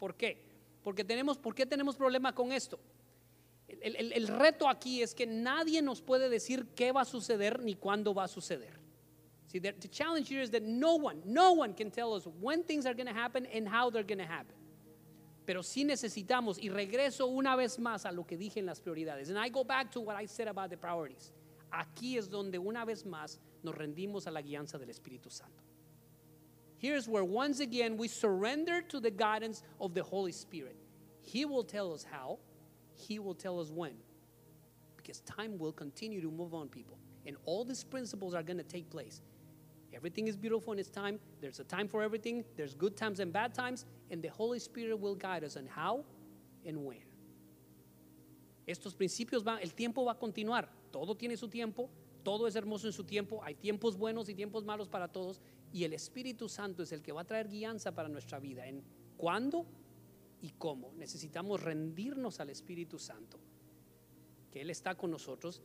[0.00, 0.36] ¿Por qué?
[0.82, 2.78] Porque tenemos, ¿Por qué tenemos problema con esto?
[3.68, 7.60] El, el- el reto aquí es que nadie nos puede decir qué va a suceder
[7.62, 8.78] ni cuándo va a suceder.
[9.48, 12.86] See, the, challenge here is that no one, no one can tell us when things
[12.86, 14.54] are going to happen and how they're going to happen.
[15.46, 19.28] Pero sí necesitamos, y regreso una vez más a lo que dije en las prioridades.
[19.30, 21.32] And I go back to what I said about the priorities.
[21.72, 25.62] Aquí es donde una vez más nos rendimos a la guianza del Espíritu Santo.
[26.78, 30.76] Here's where once again we surrender to the guidance of the Holy Spirit.
[31.22, 32.38] He will tell us how,
[32.94, 33.94] He will tell us when.
[34.96, 36.98] Because time will continue to move on, people.
[37.26, 39.22] And all these principles are going to take place.
[39.92, 41.18] Everything is beautiful in its time.
[41.40, 42.44] There's a time for everything.
[42.56, 43.84] There's good times and bad times.
[44.10, 46.04] And the Holy Spirit will guide us on how
[46.64, 46.98] and when.
[48.68, 50.66] Estos principios van, el tiempo va a continuar.
[50.90, 51.90] Todo tiene su tiempo.
[52.22, 53.42] Todo es hermoso en su tiempo.
[53.42, 55.40] Hay tiempos buenos y tiempos malos para todos.
[55.72, 58.66] Y el Espíritu Santo es el que va a traer guianza para nuestra vida.
[58.66, 58.82] En
[59.16, 59.66] cuándo
[60.40, 60.92] y cómo.
[60.94, 63.38] Necesitamos rendirnos al Espíritu Santo.
[64.50, 65.62] Que Él está con nosotros.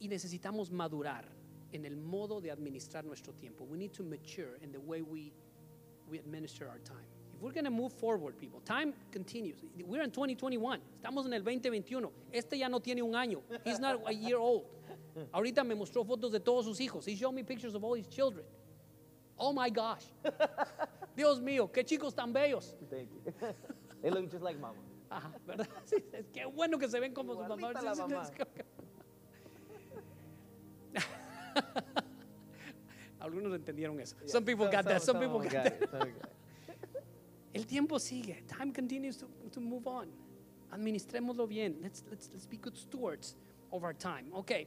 [0.00, 1.28] Y necesitamos madurar
[1.72, 3.64] en el modo de administrar nuestro tiempo.
[3.64, 5.32] We need to mature in the way we,
[6.08, 7.17] we administer our time.
[7.38, 9.58] If we're going to move forward, people, time continues.
[9.86, 10.80] We're in 2021.
[11.00, 12.10] Estamos en el 2021.
[12.32, 13.42] Este ya no tiene un año.
[13.64, 14.64] He's not a year old.
[15.32, 17.04] Ahorita me mostró fotos de todos sus hijos.
[17.06, 18.44] He showed me pictures of all his children.
[19.38, 20.02] Oh my gosh.
[21.16, 22.74] Dios mío, qué chicos tan bellos.
[22.90, 23.32] Thank you.
[24.02, 24.74] they look just like mama.
[25.08, 25.68] Ajá, ¿verdad?
[25.84, 27.72] Sí, es qué bueno que se ven como sus mamás.
[27.84, 28.28] La mamá.
[33.20, 34.16] Algunos entendieron eso.
[34.26, 35.02] Some people got that.
[35.02, 36.37] Some people got that.
[37.54, 38.42] El tiempo sigue.
[38.46, 40.08] Time continues to, to move on.
[40.72, 41.76] Administrémoslo bien.
[41.82, 43.36] Let's, let's, let's be good stewards
[43.72, 44.26] of our time.
[44.34, 44.66] Ok.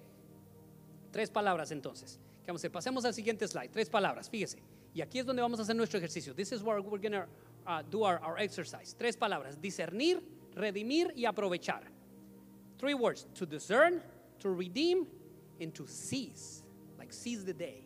[1.12, 2.18] Tres palabras entonces.
[2.44, 2.72] ¿Qué vamos a hacer?
[2.72, 3.70] Pasemos al siguiente slide.
[3.72, 4.30] Tres palabras.
[4.30, 4.58] Fíjese.
[4.94, 6.34] Y aquí es donde vamos a hacer nuestro ejercicio.
[6.34, 7.26] This is where we're going to
[7.68, 8.96] uh, do our, our exercise.
[8.98, 9.58] Tres palabras.
[9.62, 10.22] Discernir,
[10.56, 11.84] redimir y aprovechar.
[12.80, 13.28] Three words.
[13.36, 14.02] To discern,
[14.40, 15.06] to redeem,
[15.60, 16.64] and to seize.
[16.98, 17.86] Like seize the day.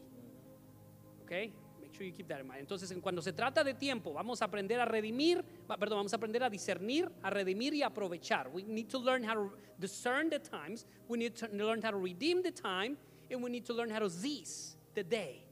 [1.26, 1.52] Okay?
[1.96, 2.60] Sure you keep that in mind.
[2.60, 6.18] Entonces, en cuando se trata de tiempo, vamos a aprender a redimir, perdón, vamos a
[6.18, 8.52] aprender a discernir, a redimir y aprovechar.
[8.52, 11.98] We need to learn how to discern the times, we need to learn how to
[11.98, 12.98] redeem the time,
[13.32, 15.46] and we need to learn how to seize the day.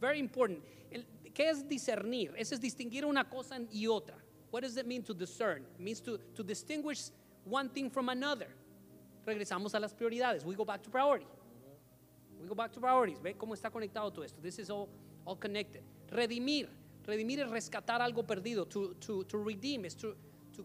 [0.00, 0.62] Very important.
[1.34, 2.34] ¿Qué es discernir?
[2.36, 4.16] Ese es distinguir una cosa y otra.
[4.50, 5.64] What does it mean to discern?
[5.78, 7.10] It means to, to distinguish
[7.44, 8.48] one thing from another.
[9.26, 10.44] Regresamos a las prioridades.
[10.44, 11.26] We go back to priority.
[12.40, 13.18] We go back to priorities.
[13.20, 14.40] ¿Ve cómo está conectado todo esto?
[14.42, 14.88] This is all,
[15.30, 15.82] all connected.
[16.10, 16.68] Redimir.
[17.06, 18.66] Redimir es rescatar algo perdido.
[18.66, 20.16] To, to, to redeem is to,
[20.52, 20.64] to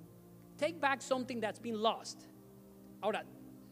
[0.58, 2.28] take back something that's been lost.
[3.02, 3.24] Ahora,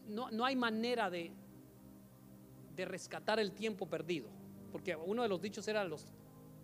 [0.08, 1.32] no, no hay manera de,
[2.76, 4.28] de rescatar el tiempo perdido.
[4.70, 6.06] Porque uno de los dichos era los,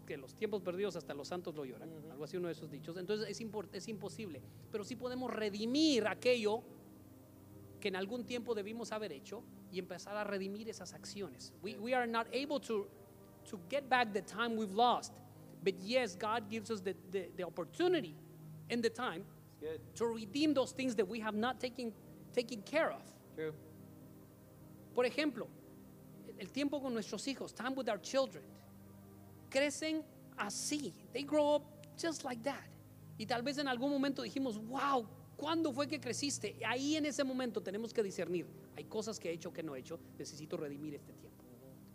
[0.07, 1.91] que los tiempos perdidos hasta los santos lo lloran.
[2.11, 2.97] Algo así uno de esos dichos.
[2.97, 3.41] Entonces es,
[3.73, 4.43] es imposible.
[4.71, 6.63] Pero sí podemos redimir aquello
[7.81, 11.53] que en algún tiempo debimos haber hecho y empezar a redimir esas acciones.
[11.63, 12.89] We, we are not able to,
[13.49, 15.13] to get back the time we've lost.
[15.63, 18.15] But yes, God gives us the, the, the opportunity
[18.71, 19.25] and the time
[19.95, 21.93] to redeem those things that we have not taken,
[22.33, 23.03] taken care of.
[23.35, 23.53] True.
[24.95, 25.47] Por ejemplo,
[26.39, 28.43] el tiempo con nuestros hijos, time with our children.
[29.51, 30.03] Crecen
[30.39, 30.93] así.
[31.13, 31.63] They grow up
[31.99, 32.65] just like that.
[33.19, 36.57] Y tal vez en algún momento dijimos, wow, ¿cuándo fue que creciste?
[36.67, 38.47] Ahí en ese momento tenemos que discernir.
[38.77, 39.99] Hay cosas que he hecho que no he hecho.
[40.19, 41.30] Necesito redimir este tiempo.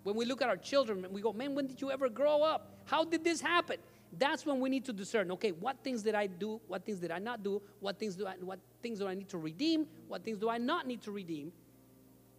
[0.05, 2.43] When we look at our children, and we go, man, when did you ever grow
[2.43, 2.77] up?
[2.85, 3.77] How did this happen?
[4.15, 5.31] That's when we need to discern.
[5.31, 6.61] Okay, what things did I do?
[6.67, 7.59] What things did I not do?
[7.79, 9.87] What things do I, what things do I need to redeem?
[10.07, 11.51] What things do I not need to redeem?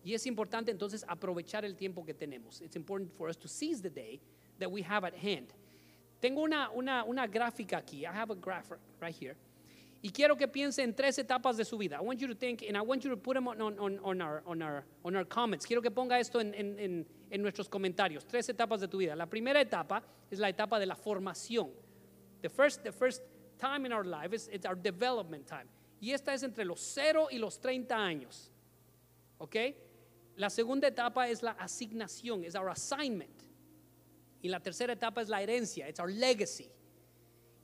[0.04, 2.62] Y es importante entonces aprovechar el tiempo que tenemos.
[2.62, 4.20] It's important for us to seize the day
[4.60, 5.52] that we have at hand.
[6.22, 8.06] Tengo una, una, una gráfica aquí.
[8.06, 9.34] I have a graph right here.
[10.02, 11.96] Y quiero que piense en tres etapas de su vida.
[11.96, 14.20] I want you to think, and I want you to put them on, on, on,
[14.20, 15.66] our, on, our, on our comments.
[15.66, 18.26] Quiero que ponga esto en, en, en, en nuestros comentarios.
[18.26, 19.16] Tres etapas de tu vida.
[19.16, 21.70] La primera etapa es la etapa de la formación.
[22.42, 23.22] The first, the first
[23.58, 25.68] time in our life is it's our development time.
[26.00, 28.50] Y esta es entre los 0 y los 30 años.
[29.38, 29.56] ¿Ok?
[30.36, 33.42] La segunda etapa es la asignación, es our assignment.
[34.42, 36.70] Y la tercera etapa es la herencia, it's our legacy.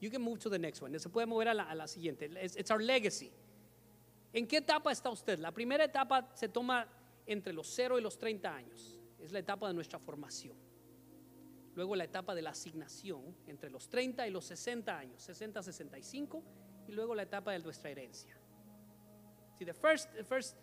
[0.03, 0.99] You can move to the next one.
[0.99, 2.29] Se puede mover a la, a la siguiente.
[2.43, 3.33] It's, it's our legacy.
[4.35, 5.39] ¿En qué etapa está usted?
[5.39, 6.89] La primera etapa se toma
[7.25, 8.99] entre los 0 y los 30 años.
[9.21, 10.57] Es la etapa de nuestra formación.
[11.77, 15.63] Luego la etapa de la asignación entre los 30 y los 60 años, 60 a
[15.63, 16.43] 65,
[16.89, 18.37] y luego la etapa de nuestra herencia.
[19.57, 20.57] See, the first, the first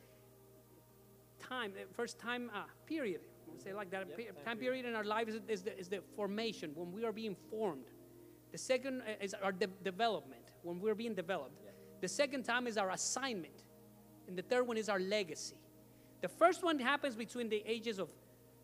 [1.40, 3.22] time, the first time uh, period,
[3.58, 6.72] say like that, pe- time period in our life is, is, the, is the formation,
[6.76, 7.86] when we are being formed.
[8.52, 11.56] The second uh, is our de- development, when we're being developed.
[12.02, 13.64] The second time is our assignment.
[14.28, 15.58] And the third one is our legacy.
[16.22, 18.10] The first one happens between the ages of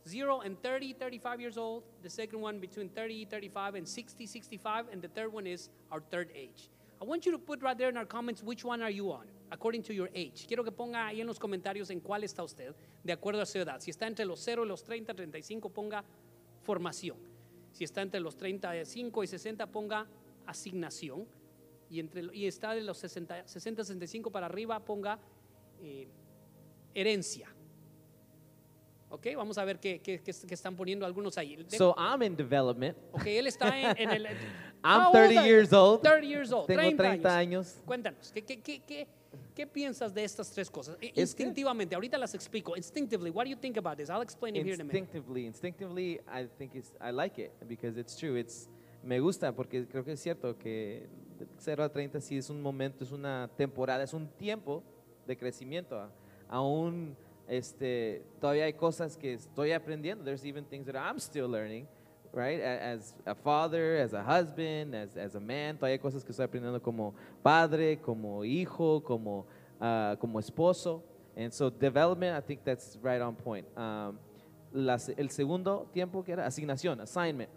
[0.07, 1.83] 0 and 30, 35 years old.
[2.03, 4.85] The second one between 30, 35, and 60, 65.
[4.91, 6.69] And the third one is our third age.
[7.01, 9.25] I want you to put right there in our comments which one are you on,
[9.51, 10.45] according to your age.
[10.47, 12.73] Quiero que ponga ahí en los comentarios en cuál está usted,
[13.03, 13.81] de acuerdo a su edad.
[13.81, 16.03] Si está entre los 0 y los 30, 35, ponga
[16.63, 17.17] formación.
[17.75, 20.07] Si está entre los 35 y 60, ponga
[20.45, 21.27] asignación.
[21.89, 25.19] Y, entre, y está de los 60, 60 65 para arriba, ponga
[25.81, 26.07] eh,
[26.93, 27.49] herencia.
[29.09, 31.57] Ok, vamos a ver qué, qué- qué- qué están poniendo algunos ahí.
[31.57, 32.97] De- So I'm in development.
[33.11, 34.25] ok, él está en, en el.
[34.85, 35.53] I'm How old 30 are you?
[35.55, 36.01] years old.
[36.01, 36.67] 30 years old.
[36.67, 37.67] Tengo 30, 30 años.
[37.73, 37.83] años.
[37.85, 39.07] Cuéntanos, ¿qué, qué, qué, qué,
[39.55, 40.97] qué piensas de estas tres cosas?
[41.15, 42.75] Instintivamente, ahorita las explico.
[42.75, 44.09] Instinctively, what do you think about this?
[44.09, 44.99] I'll explain it here in a minute.
[44.99, 48.37] Instinctively, instinctively, I think it's, I like it because it's true.
[48.37, 48.69] It's,
[49.01, 51.07] me gusta porque creo que es cierto que
[51.39, 54.83] de 0 a 30 sí es un momento, es una temporada, es un tiempo
[55.25, 56.09] de crecimiento.
[56.49, 57.15] Aún
[57.47, 60.23] este, todavía hay cosas que estoy aprendiendo.
[60.23, 61.87] There's even things that I'm still learning,
[62.35, 62.61] right?
[62.61, 66.45] As a father, as a husband, as, as a man, todavía hay cosas que estoy
[66.45, 69.45] aprendiendo como padre, como hijo, como,
[69.79, 71.01] ah, como esposo.
[71.37, 73.65] And so development, I think that's right on point.
[73.77, 74.17] Um,
[74.73, 77.49] las- el segundo tiempo que era asignación, assignment.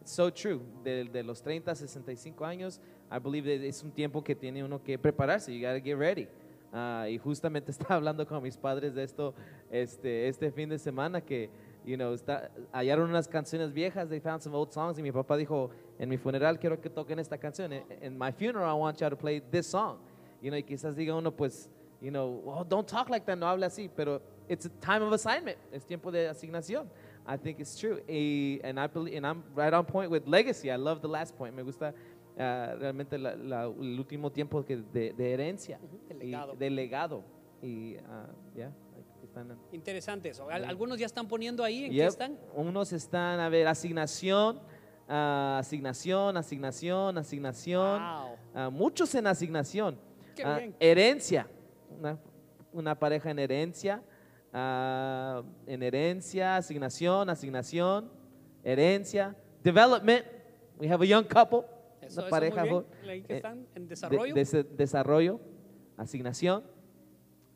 [0.00, 0.60] It's so true.
[0.84, 4.62] De, de los 30 a 65 años, I believe that es un tiempo que tiene
[4.64, 5.52] uno que prepararse.
[5.52, 6.28] You gotta get ready.
[6.72, 9.34] Ah, y justamente estaba hablando con mis padres de esto
[9.70, 11.48] este, este fin de semana que,
[11.86, 14.08] you know, está, hallaron unas canciones viejas.
[14.08, 17.18] They found some old songs y mi papá dijo, en mi funeral quiero que toquen
[17.18, 17.72] esta canción.
[17.72, 19.98] In, in my funeral, I want you to play this song.
[20.42, 21.70] You know, y quizás diga uno, pues,
[22.00, 25.12] you know, oh, don't talk like that, no hable así, pero it's a time of
[25.12, 25.56] assignment.
[25.72, 26.88] Es tiempo de asignación.
[27.26, 28.00] I think it's true.
[28.08, 30.70] Y, and, I believe, and I'm right on point with legacy.
[30.70, 31.54] I love the last point.
[31.56, 31.92] Me gusta
[32.38, 35.78] ah, realmente la- la- el último tiempo que de, de herencia.
[35.82, 36.54] Ujú, el y legado.
[36.56, 37.24] de legado.
[37.62, 38.70] Y, ah, yeah,
[39.40, 40.48] están, Interesante eso.
[40.48, 42.38] Al- Algunos ya están poniendo ahí en qué están.
[42.54, 44.60] Unos están, a ver, asignación,
[45.08, 48.00] ah, asignación, asignación, asignación.
[48.00, 48.36] Wow.
[48.54, 49.98] Ah, muchos en asignación.
[50.34, 50.74] Qué Ah, bien.
[50.80, 51.46] herencia.
[51.98, 52.18] Una,
[52.72, 54.02] una pareja en herencia.
[55.66, 58.10] en herencia, asignación, asignación,
[58.64, 59.36] herencia.
[59.62, 60.24] Development.
[60.78, 61.64] We have a young couple.
[62.00, 62.82] Eso, una eso pareja muy bien.
[62.82, 64.34] jo- Ahí que eh, están en de- desarrollo.
[64.34, 65.40] de- desarrollo,
[65.98, 66.62] asignación.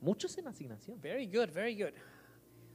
[0.00, 1.00] Muchos en asignación.
[1.00, 1.92] Very good, very good.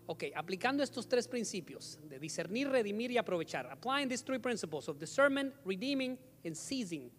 [0.07, 3.65] Ok, aplicando estos tres principios de discernir, redimir y aprovechar.
[3.71, 7.11] Applying these three principles of discernment, redeeming, and seizing.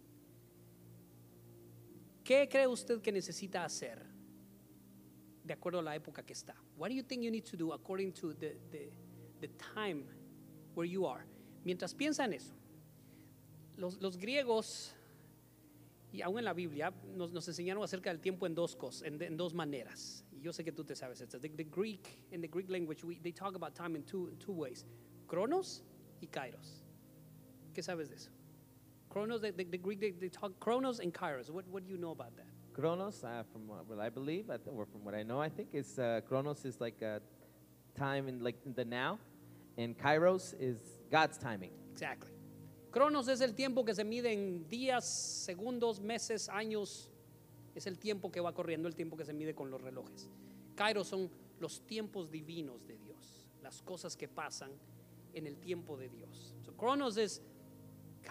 [2.23, 4.05] ¿Qué cree usted que necesita hacer
[5.43, 6.55] de acuerdo a la época que está?
[6.77, 8.89] What do you think you need to do according to the, the,
[9.41, 10.05] the time
[10.75, 11.25] where you are?
[11.65, 12.53] Mientras piensa en eso,
[13.75, 14.93] los, los griegos
[16.11, 19.21] y aún en la Biblia nos, nos enseñaron acerca del tiempo en dos cosas, en,
[19.21, 20.23] en dos maneras.
[20.31, 21.41] Y yo sé que tú te sabes estas.
[21.41, 24.53] The, the Greek, in the Greek language, we, they talk about time in two, two
[24.53, 24.85] ways:
[25.27, 25.83] Chronos
[26.21, 26.83] y Kairos.
[27.73, 28.31] ¿Qué sabes de eso?
[29.09, 31.49] Chronos, the, the, the Greek, they, they talk Chronos and Kairos.
[31.49, 32.47] What, what do you know about that?
[32.73, 35.97] Chronos, uh, from what what I believe, or from what I know, I think is
[35.97, 37.21] uh, Chronos is like a
[37.95, 39.17] time in like the now,
[39.77, 40.77] and Kairos is
[41.09, 41.71] God's timing.
[41.91, 42.36] Exactly.
[42.97, 47.11] Cronos es el tiempo que se mide en días, segundos, meses, años.
[47.75, 50.27] Es el tiempo que va corriendo, el tiempo que se mide con los relojes.
[50.75, 51.29] Kairos son
[51.59, 54.71] los tiempos divinos de Dios, las cosas que pasan
[55.35, 56.55] en el tiempo de Dios.
[56.65, 57.39] So Chronos is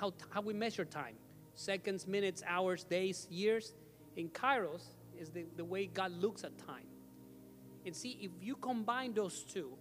[0.00, 1.14] how, how we measure time
[1.54, 3.72] seconds, minutes, hours, days, years.
[4.16, 6.88] And Kairos is the, the way God looks at time.
[7.84, 9.78] And see, if you combine those two,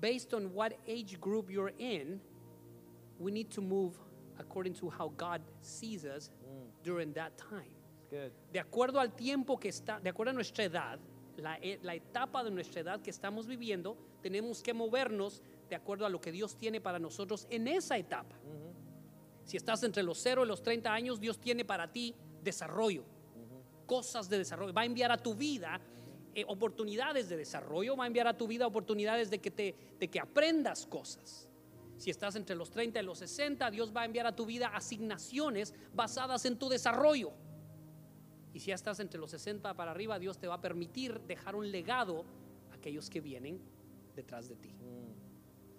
[0.00, 2.18] based on what age group you're in,
[3.18, 3.98] we need to move
[4.38, 6.30] according to how God sees us
[6.82, 7.70] during that time.
[8.10, 8.32] Good.
[8.52, 10.98] De acuerdo al tiempo que está, de acuerdo a nuestra edad,
[11.36, 16.06] la, e- la etapa de nuestra edad que estamos viviendo, tenemos que movernos de acuerdo
[16.06, 18.36] a lo que Dios tiene para nosotros en esa etapa.
[19.44, 23.04] Si estás entre los 0 y los 30 años, Dios tiene para ti desarrollo,
[23.86, 24.72] cosas de desarrollo.
[24.72, 25.80] Va a enviar a tu vida
[26.34, 30.08] eh, oportunidades de desarrollo, va a enviar a tu vida oportunidades de que, te, de
[30.08, 31.48] que aprendas cosas.
[31.96, 34.68] Si estás entre los 30 y los 60, Dios va a enviar a tu vida
[34.68, 37.32] asignaciones basadas en tu desarrollo.
[38.52, 41.56] Y si ya estás entre los 60 para arriba, Dios te va a permitir dejar
[41.56, 42.24] un legado
[42.70, 43.60] a aquellos que vienen
[44.14, 44.74] detrás de ti.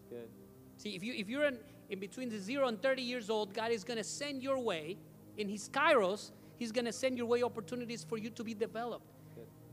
[0.09, 0.29] Good.
[0.77, 1.59] See, if you if you're in,
[1.89, 4.97] in between the 0 and 30 years old, God is going to send your way
[5.37, 9.11] in his kairos, he's going to send your way opportunities for you to be developed.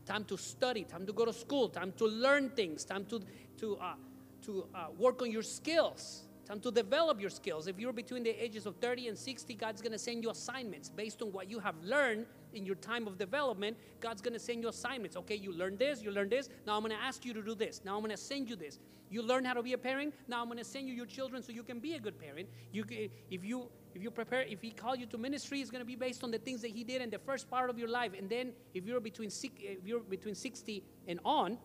[0.05, 3.21] Time to study, time to go to school, time to learn things, time to
[3.57, 3.95] to uh,
[4.43, 7.67] to uh, work on your skills, time to develop your skills.
[7.67, 10.89] If you're between the ages of 30 and 60, God's going to send you assignments
[10.89, 13.77] based on what you have learned in your time of development.
[13.99, 15.17] God's going to send you assignments.
[15.17, 16.49] Okay, you learned this, you learned this.
[16.65, 17.81] Now I'm going to ask you to do this.
[17.83, 18.79] Now I'm going to send you this.
[19.09, 20.13] You learn how to be a parent.
[20.27, 22.49] Now I'm going to send you your children so you can be a good parent.
[22.71, 22.85] You,
[23.29, 25.95] if you if you prepare, if He called you to ministry, it's going to be
[25.95, 28.11] based on the things that He did in the first part of your life.
[28.17, 31.57] And then if you're between if you're between 60 and on,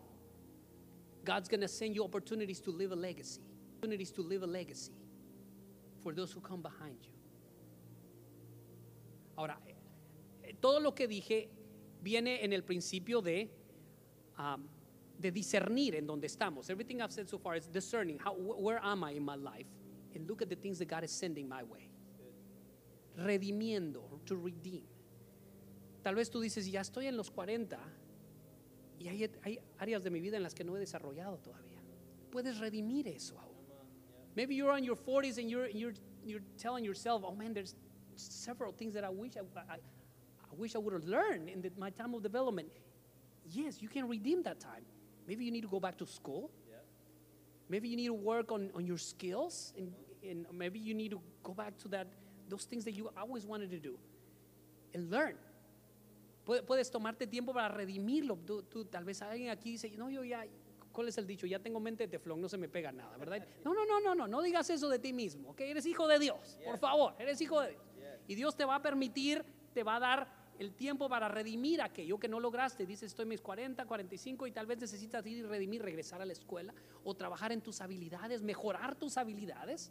[1.25, 3.41] God's going to send you opportunities to live a legacy.
[3.81, 4.93] Opportunities to live a legacy
[6.03, 7.13] for those who come behind you.
[9.39, 9.59] Ahora,
[10.45, 11.49] eh, todo lo que dije
[12.03, 13.49] viene en el principio de,
[14.39, 14.69] um,
[15.19, 16.69] de discernir en donde estamos.
[16.69, 18.19] Everything I've said so far is discerning.
[18.19, 19.67] How, wh- where am I in my life?
[20.15, 21.89] And look at the things that God is sending my way.
[23.17, 24.85] Redimiendo, to redeem.
[26.03, 27.79] Tal vez tú dices, ya estoy en los 40
[28.99, 31.81] y hay, hay áreas de mi vida en las que no he desarrollado todavía.
[32.31, 33.50] Puedes redimir eso aún.
[34.37, 37.75] Maybe you're on your 40s and you're, you're, you're telling yourself, oh man, there's
[38.17, 41.71] several things that I wish I, I, I wish I would have learned in the,
[41.77, 42.69] my time of development.
[43.51, 44.85] Yes, you can redeem that time.
[45.27, 46.51] Maybe you need to go back to school.
[47.69, 49.73] Maybe you need to work on, on your skills.
[49.77, 49.93] And,
[50.29, 52.07] and maybe you need to go back to that,
[52.49, 53.99] those things that you always wanted to do
[54.95, 55.35] and learn.
[56.45, 58.37] Puedes tomarte tiempo para redimirlo.
[58.45, 60.45] Tú, tú- tal vez alguien aquí dice, no, yo ya,
[60.93, 61.47] ¿cuál es el dicho?
[61.47, 63.47] Ya tengo mente de teflón, no se me pega nada, ¿verdad?
[63.65, 65.61] No, no, no, no, no, no digas eso de ti mismo, ¿ok?
[65.63, 67.83] Eres hijo de Dios, por favor, eres hijo de Dios.
[68.29, 72.19] Y Dios te va a permitir, te va a dar el tiempo para redimir aquello
[72.21, 72.85] que no lograste.
[72.85, 76.27] Dices, estoy en mis 40, 45 y tal vez necesitas ir y redimir, regresar a
[76.27, 79.91] la escuela o trabajar en tus habilidades, mejorar tus habilidades.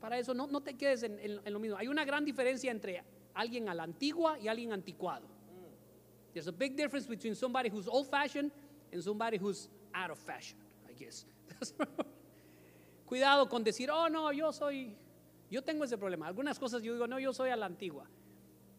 [0.00, 1.76] Para eso no, no te quedes en, en- en lo mismo.
[1.76, 3.02] Hay una gran diferencia entre
[3.34, 5.26] alguien a la antigua y alguien anticuado.
[6.32, 8.52] There's a big difference between somebody who's old fashioned
[8.92, 11.26] and somebody who's out of fashion, I guess.
[13.06, 14.94] Cuidado con decir, oh no, yo soy,
[15.50, 16.26] yo tengo ese problema.
[16.28, 18.06] Algunas cosas yo digo, no, yo soy a la antigua.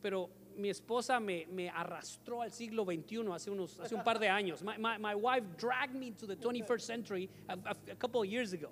[0.01, 4.29] Pero mi esposa me, me arrastró al siglo XXI hace, unos, hace un par de
[4.29, 4.63] años.
[4.63, 7.57] My, wife dragged me to the 21st century a-
[7.91, 8.71] a couple of years ago.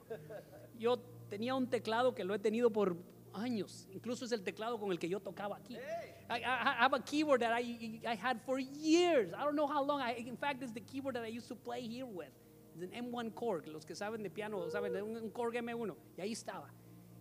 [0.78, 0.98] Yo
[1.30, 2.96] tenía un teclado que lo he tenido por
[3.34, 3.88] años.
[3.91, 5.75] Incluso es el teclado con el que yo tocaba aquí.
[6.30, 9.34] I, I, have a keyboard that I, I had for years.
[9.34, 10.01] I don't know how long.
[10.01, 12.32] I, in fact, it's the keyboard that I used to play here with.
[12.75, 13.67] It's an M1 Korg.
[13.67, 15.95] Los que saben de piano saben un Korg M1.
[16.17, 16.69] Y ahí estaba.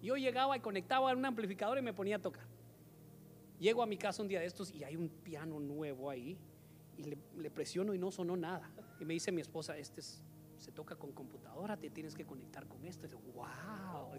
[0.02, 2.46] Yo llegaba y conectaba a un amplificador y me ponía a tocar.
[3.58, 6.38] Llego a mi casa un día de estos y hay un piano nuevo ahí
[6.96, 8.70] y le, le presiono y no sonó nada.
[9.00, 10.22] Y me dice mi esposa, este es-
[10.58, 13.06] se toca con computadora, te tienes que conectar con esto.
[13.06, 14.12] Y digo, wow.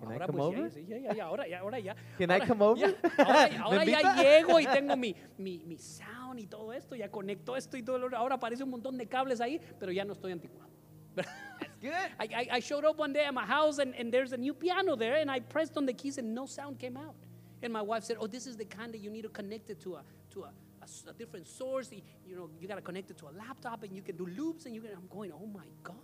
[0.00, 0.08] Y digo, wow.
[0.08, 0.86] Can I come pues over?
[0.86, 1.94] ya, ya, ya, ahora ya, ahora ya.
[2.18, 2.78] Can I come over?
[2.80, 6.96] ya, ahora ¿Me ahora ya llego y tengo mi, mi, mi sound y todo esto,
[6.96, 7.98] ya conecto esto y todo.
[7.98, 10.70] lo- Ahora aparece un montón de cables ahí, pero ya no estoy anticuado.
[11.82, 14.54] I, I, I showed up one day at my house and, and there's a new
[14.54, 17.14] piano there and I pressed on the keys and no sound came out.
[17.62, 19.80] And my wife said, "Oh, this is the kind that you need to connect it
[19.80, 21.90] to a to a, a a different source.
[21.92, 24.64] You know, you got to connect it to a laptop and you can do loops
[24.66, 25.96] and you can." I'm going, "Oh my gosh!"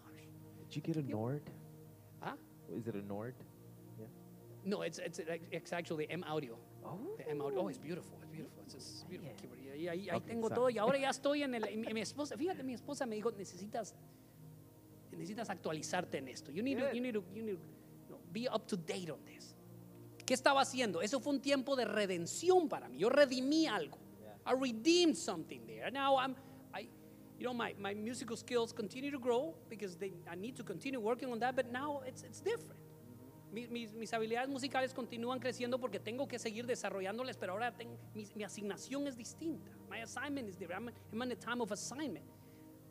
[0.68, 1.42] Did you get a Nord?
[2.20, 2.34] Huh?
[2.68, 3.34] Is it a Nord?
[4.67, 6.59] No, it's it's it's actually M Audio.
[6.85, 6.99] Oh.
[7.17, 7.61] The M Audio.
[7.61, 8.19] Oh, it's beautiful.
[8.21, 8.62] It's beautiful.
[8.64, 9.41] It's a beautiful Yeah.
[9.41, 9.61] keyboard.
[9.77, 11.77] Y ahí, Okay, tengo so- todo y ahora ya estoy en el.
[11.77, 13.95] mi, mi esposa, fíjate, mi esposa me dijo, necesitas
[15.12, 16.51] necesitas actualizarte en esto.
[16.51, 17.57] You need to, you need to, you need
[18.09, 19.55] to be up to date on this.
[20.27, 21.01] ¿Qué estaba haciendo?
[21.03, 22.99] Eso fue un tiempo de redención para mí.
[22.99, 23.99] Yo redimí algo.
[24.47, 25.91] I redeemed something there.
[25.91, 26.35] Now I'm,
[26.75, 26.89] I,
[27.39, 31.01] you know, my, my musical skills continue to grow because they, I need to continue
[31.01, 32.81] working on that, but now it's, it's different.
[33.53, 37.97] Mi- Mis, mis habilidades musicales continúan creciendo porque tengo que seguir desarrollándolas, pero ahora tengo,
[38.14, 39.70] mi, mi asignación es distinta.
[39.88, 40.88] My assignment is different.
[41.12, 42.26] I'm, in a time of assignment.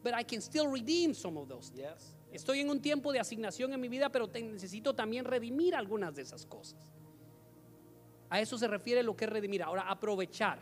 [0.03, 2.15] But I can still redeem some of those things.
[2.31, 6.15] Estoy en un tiempo de asignación en mi vida, pero te- necesito también redimir algunas
[6.15, 6.91] de esas cosas.
[8.29, 9.61] A eso se refiere lo que es redimir.
[9.63, 10.59] Ahora, aprovechar.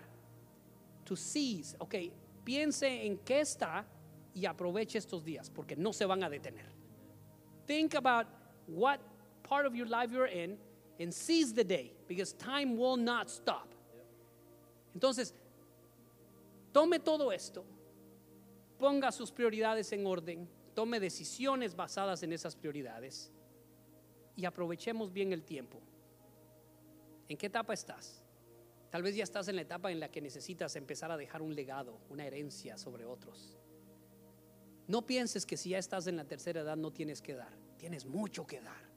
[1.06, 1.76] To seize.
[1.80, 1.96] Ok,
[2.44, 3.86] piense en qué está
[4.34, 6.66] y aproveche estos días, porque no se van a detener.
[7.66, 8.28] Think about
[8.68, 9.00] what
[9.44, 10.58] part of your life you're in
[11.00, 13.68] and seize the day, because time will not stop.
[14.96, 15.34] Entonces,
[16.72, 17.64] tome todo esto,
[18.80, 23.32] ponga sus prioridades en orden, tome decisiones basadas en esas prioridades
[24.36, 25.80] y aprovechemos bien el tiempo.
[27.28, 28.24] ¿En qué etapa estás?
[28.90, 31.56] Tal vez ya estás en la etapa en la que necesitas empezar a dejar un
[31.56, 33.58] legado, una herencia sobre otros.
[34.88, 37.52] No pienses que si ya estás en la tercera edad no tienes que dar.
[37.78, 38.93] Tienes mucho que dar.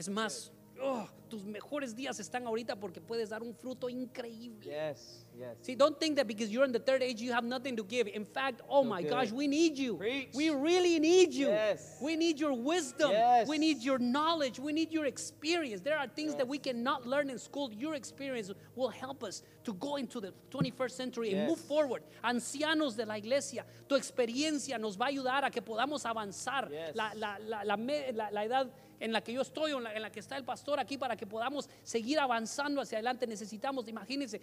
[0.00, 0.50] Es más,
[0.82, 4.66] oh, tus mejores días están ahorita porque puedes dar un fruto increíble.
[4.66, 5.56] Yes, yes.
[5.62, 8.08] See, don't think that because you're in the third age you have nothing to give.
[8.08, 9.96] In fact, oh my gosh, we need you.
[9.96, 10.34] Preach.
[10.34, 11.48] We really need you.
[11.48, 11.96] Yes.
[12.02, 13.12] We need your wisdom.
[13.12, 13.48] Yes.
[13.48, 14.58] We need your knowledge.
[14.58, 15.80] We need your experience.
[15.80, 17.72] There are things that we cannot learn in school.
[17.72, 22.02] Your experience will help us to go into the 21st century and move forward.
[22.24, 26.68] Ancianos de la iglesia, tu experiencia nos va a ayudar a que podamos avanzar.
[26.94, 28.70] La, la, la, la edad
[29.00, 31.16] en la que yo estoy en la, en la que está el pastor aquí para
[31.16, 33.26] que podamos seguir avanzando hacia adelante.
[33.26, 34.40] Necesitamos, imagínense,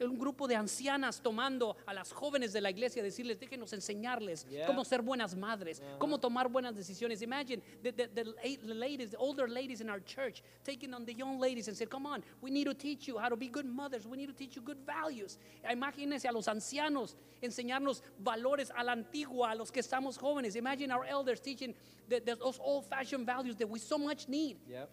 [0.00, 4.66] un grupo de ancianas tomando a las jóvenes de la iglesia, decirles, déjenos enseñarles Yeah.
[4.66, 7.22] cómo ser buenas madres, cómo tomar buenas decisiones.
[7.22, 11.04] Imagine the, the, the, la- the ladies, the older ladies in our church, taking on
[11.04, 13.48] the young ladies and say, come on, we need to teach you how to be
[13.48, 14.06] good mothers.
[14.06, 15.38] We need to teach you good values.
[15.70, 20.56] Imagínense a los ancianos enseñarnos valores a la antigua, a los que estamos jóvenes.
[20.56, 21.74] Imagine our elders teaching
[22.08, 24.58] the, the- those old-fashioned values that we so much need.
[24.68, 24.90] Yep.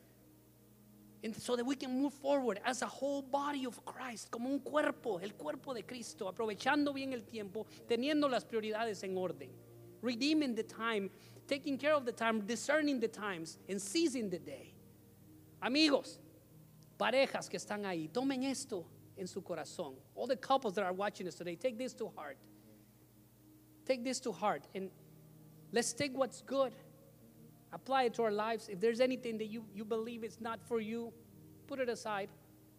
[1.25, 4.59] And so that we can move forward as a whole body of Christ, como un
[4.59, 9.49] cuerpo, el cuerpo de Cristo, aprovechando bien el tiempo, teniendo las prioridades en orden,
[10.03, 11.09] redeeming the time,
[11.47, 14.75] taking care of the time, discerning the times, and seizing the day.
[15.63, 16.19] Amigos,
[16.99, 18.85] parejas que están ahí, tomen esto
[19.17, 19.95] en su corazón.
[20.13, 22.37] All the couples that are watching us today, take this to heart.
[23.83, 24.91] Take this to heart and
[25.71, 26.71] let's take what's good
[27.71, 28.69] apply it to our lives.
[28.69, 31.11] If there's anything that you, believe it's not for you,
[31.67, 32.29] put it aside.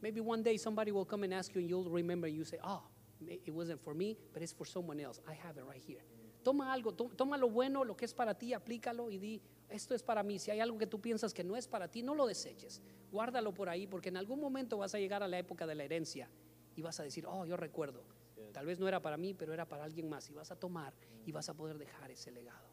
[0.03, 2.29] Maybe one day somebody will come and ask you and you'll remember.
[2.29, 2.83] You say, oh,
[3.27, 5.21] it wasn't for me, but it's for someone else.
[5.29, 6.03] I have it right here.
[6.45, 9.95] Toma algo, to- toma lo bueno, lo que es para ti, aplícalo y di, esto
[9.95, 10.39] es para mí.
[10.39, 12.81] Si hay algo que tú piensas que no es para ti, no lo deseches.
[13.11, 15.83] Guárdalo por ahí porque en algún momento vas a llegar a la época de la
[15.83, 16.31] herencia
[16.77, 18.05] y vas a decir, oh, yo recuerdo.
[18.53, 20.31] Tal vez no era para mí, pero era para alguien más.
[20.31, 22.69] Y vas a tomar y vas a poder dejar ese legado.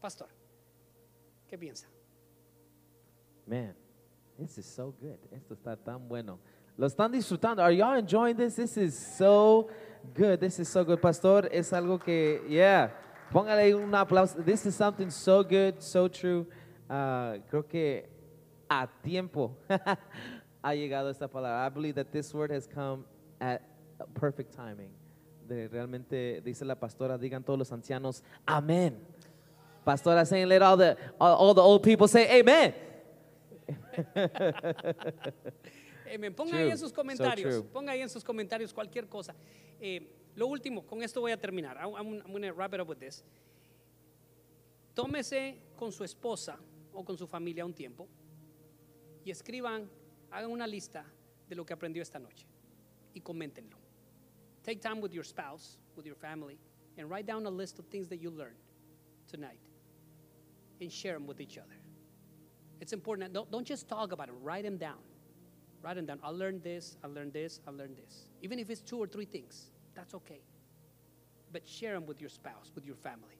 [0.00, 0.28] Pastor.
[1.48, 1.86] ¿Qué piensa?
[3.46, 3.74] Man,
[4.38, 5.18] this is so good.
[5.30, 6.38] Esto está tan bueno.
[6.76, 7.62] Lo están disfrutando.
[7.62, 8.56] Are y'all enjoying this?
[8.56, 9.68] This is so
[10.14, 10.40] good.
[10.40, 11.00] This is so good.
[11.00, 12.90] Pastor, es algo que, yeah.
[13.30, 14.42] Póngale un aplauso.
[14.44, 16.46] This is something so good, so true.
[16.88, 18.08] Ah, creo que
[18.68, 19.56] a tiempo
[20.62, 21.66] ha llegado esta palabra.
[21.66, 23.04] I believe that this word has come
[23.40, 23.62] at
[24.14, 24.90] perfect timing.
[25.46, 28.98] De realmente, dice la pastora, digan todos los ancianos, amén.
[29.84, 32.74] Pastora saying, let all the, all, all the old people say, amen.
[36.06, 36.34] Amen.
[36.34, 36.60] Ponga True.
[36.60, 37.62] ahí en sus So comentarios, true.
[37.72, 39.34] ponga ahí en sus comentarios cualquier cosa.
[39.80, 40.06] Eh,
[40.36, 41.76] lo último, con esto voy a terminar.
[41.78, 43.24] I'm, I'm- I'm gonna wrap it up with this.
[44.94, 46.56] Tómese con su esposa
[46.92, 48.06] o con su familia un tiempo
[49.24, 49.88] y escriban,
[50.30, 51.04] hagan una lista
[51.48, 52.46] de lo que aprendió esta noche
[53.12, 53.76] y coméntenlo.
[54.62, 56.58] Take time with your spouse, with your family,
[56.96, 58.56] and write down a list of things that you learned
[59.26, 59.58] tonight
[60.80, 61.76] and share them with each other.
[62.80, 63.32] It's important.
[63.32, 64.98] Don't, don't just talk about it, write them down.
[65.82, 66.18] Write them down.
[66.22, 68.26] I learned this, I learned this, I learned this.
[68.42, 70.40] Even if it's two or three things, that's okay.
[71.52, 73.38] But share them with your spouse, with your family.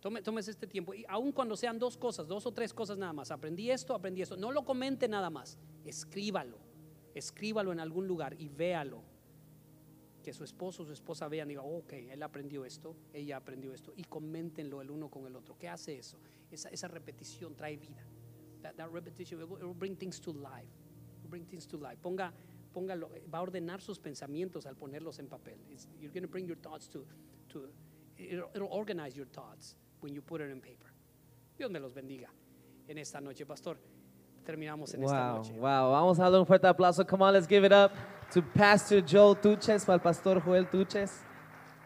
[0.00, 0.92] Tome, tómese este tiempo.
[0.92, 3.30] Y aun cuando sean dos cosas, dos o tres cosas nada más.
[3.30, 4.36] Aprendí esto, aprendí esto.
[4.36, 5.56] No lo comente nada más.
[5.84, 6.58] Escríbalo.
[7.14, 9.02] Escríbalo en algún lugar y véalo.
[10.28, 13.72] Que su esposo o su esposa vean y diga, ok, él aprendió esto, ella aprendió
[13.72, 13.94] esto.
[13.96, 15.56] Y coméntenlo el uno con el otro.
[15.56, 16.18] ¿Qué hace eso?
[16.50, 18.06] Esa, repetición trae vida.
[18.60, 20.68] That, that repetition, it will, it will bring things to life.
[21.30, 21.96] Bring things to life.
[22.02, 22.30] Ponga,
[22.74, 25.60] póngalo, va a ordenar sus pensamientos al ponerlos en papel.
[25.70, 27.06] It's- you're going to bring your thoughts to,
[27.48, 27.70] to
[28.18, 30.92] it'll organize your thoughts when you put it in paper.
[31.56, 32.28] Dios me los bendiga
[32.86, 33.78] en esta noche, pastor.
[34.48, 35.52] Terminamos en esta Wow, noche.
[35.58, 35.90] wow.
[35.92, 37.06] Vamos a darle un fuerte aplauso.
[37.06, 37.90] Come on, let's give it up
[38.32, 41.20] to Pastor Joel Tuches, para el Pastor Joel Tuches.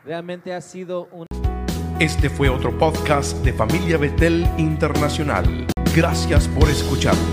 [0.04, 1.26] Realmente ha sido un
[1.98, 5.66] Este fue otro podcast de Familia Betel Internacional.
[5.92, 7.31] Gracias por escucharnos.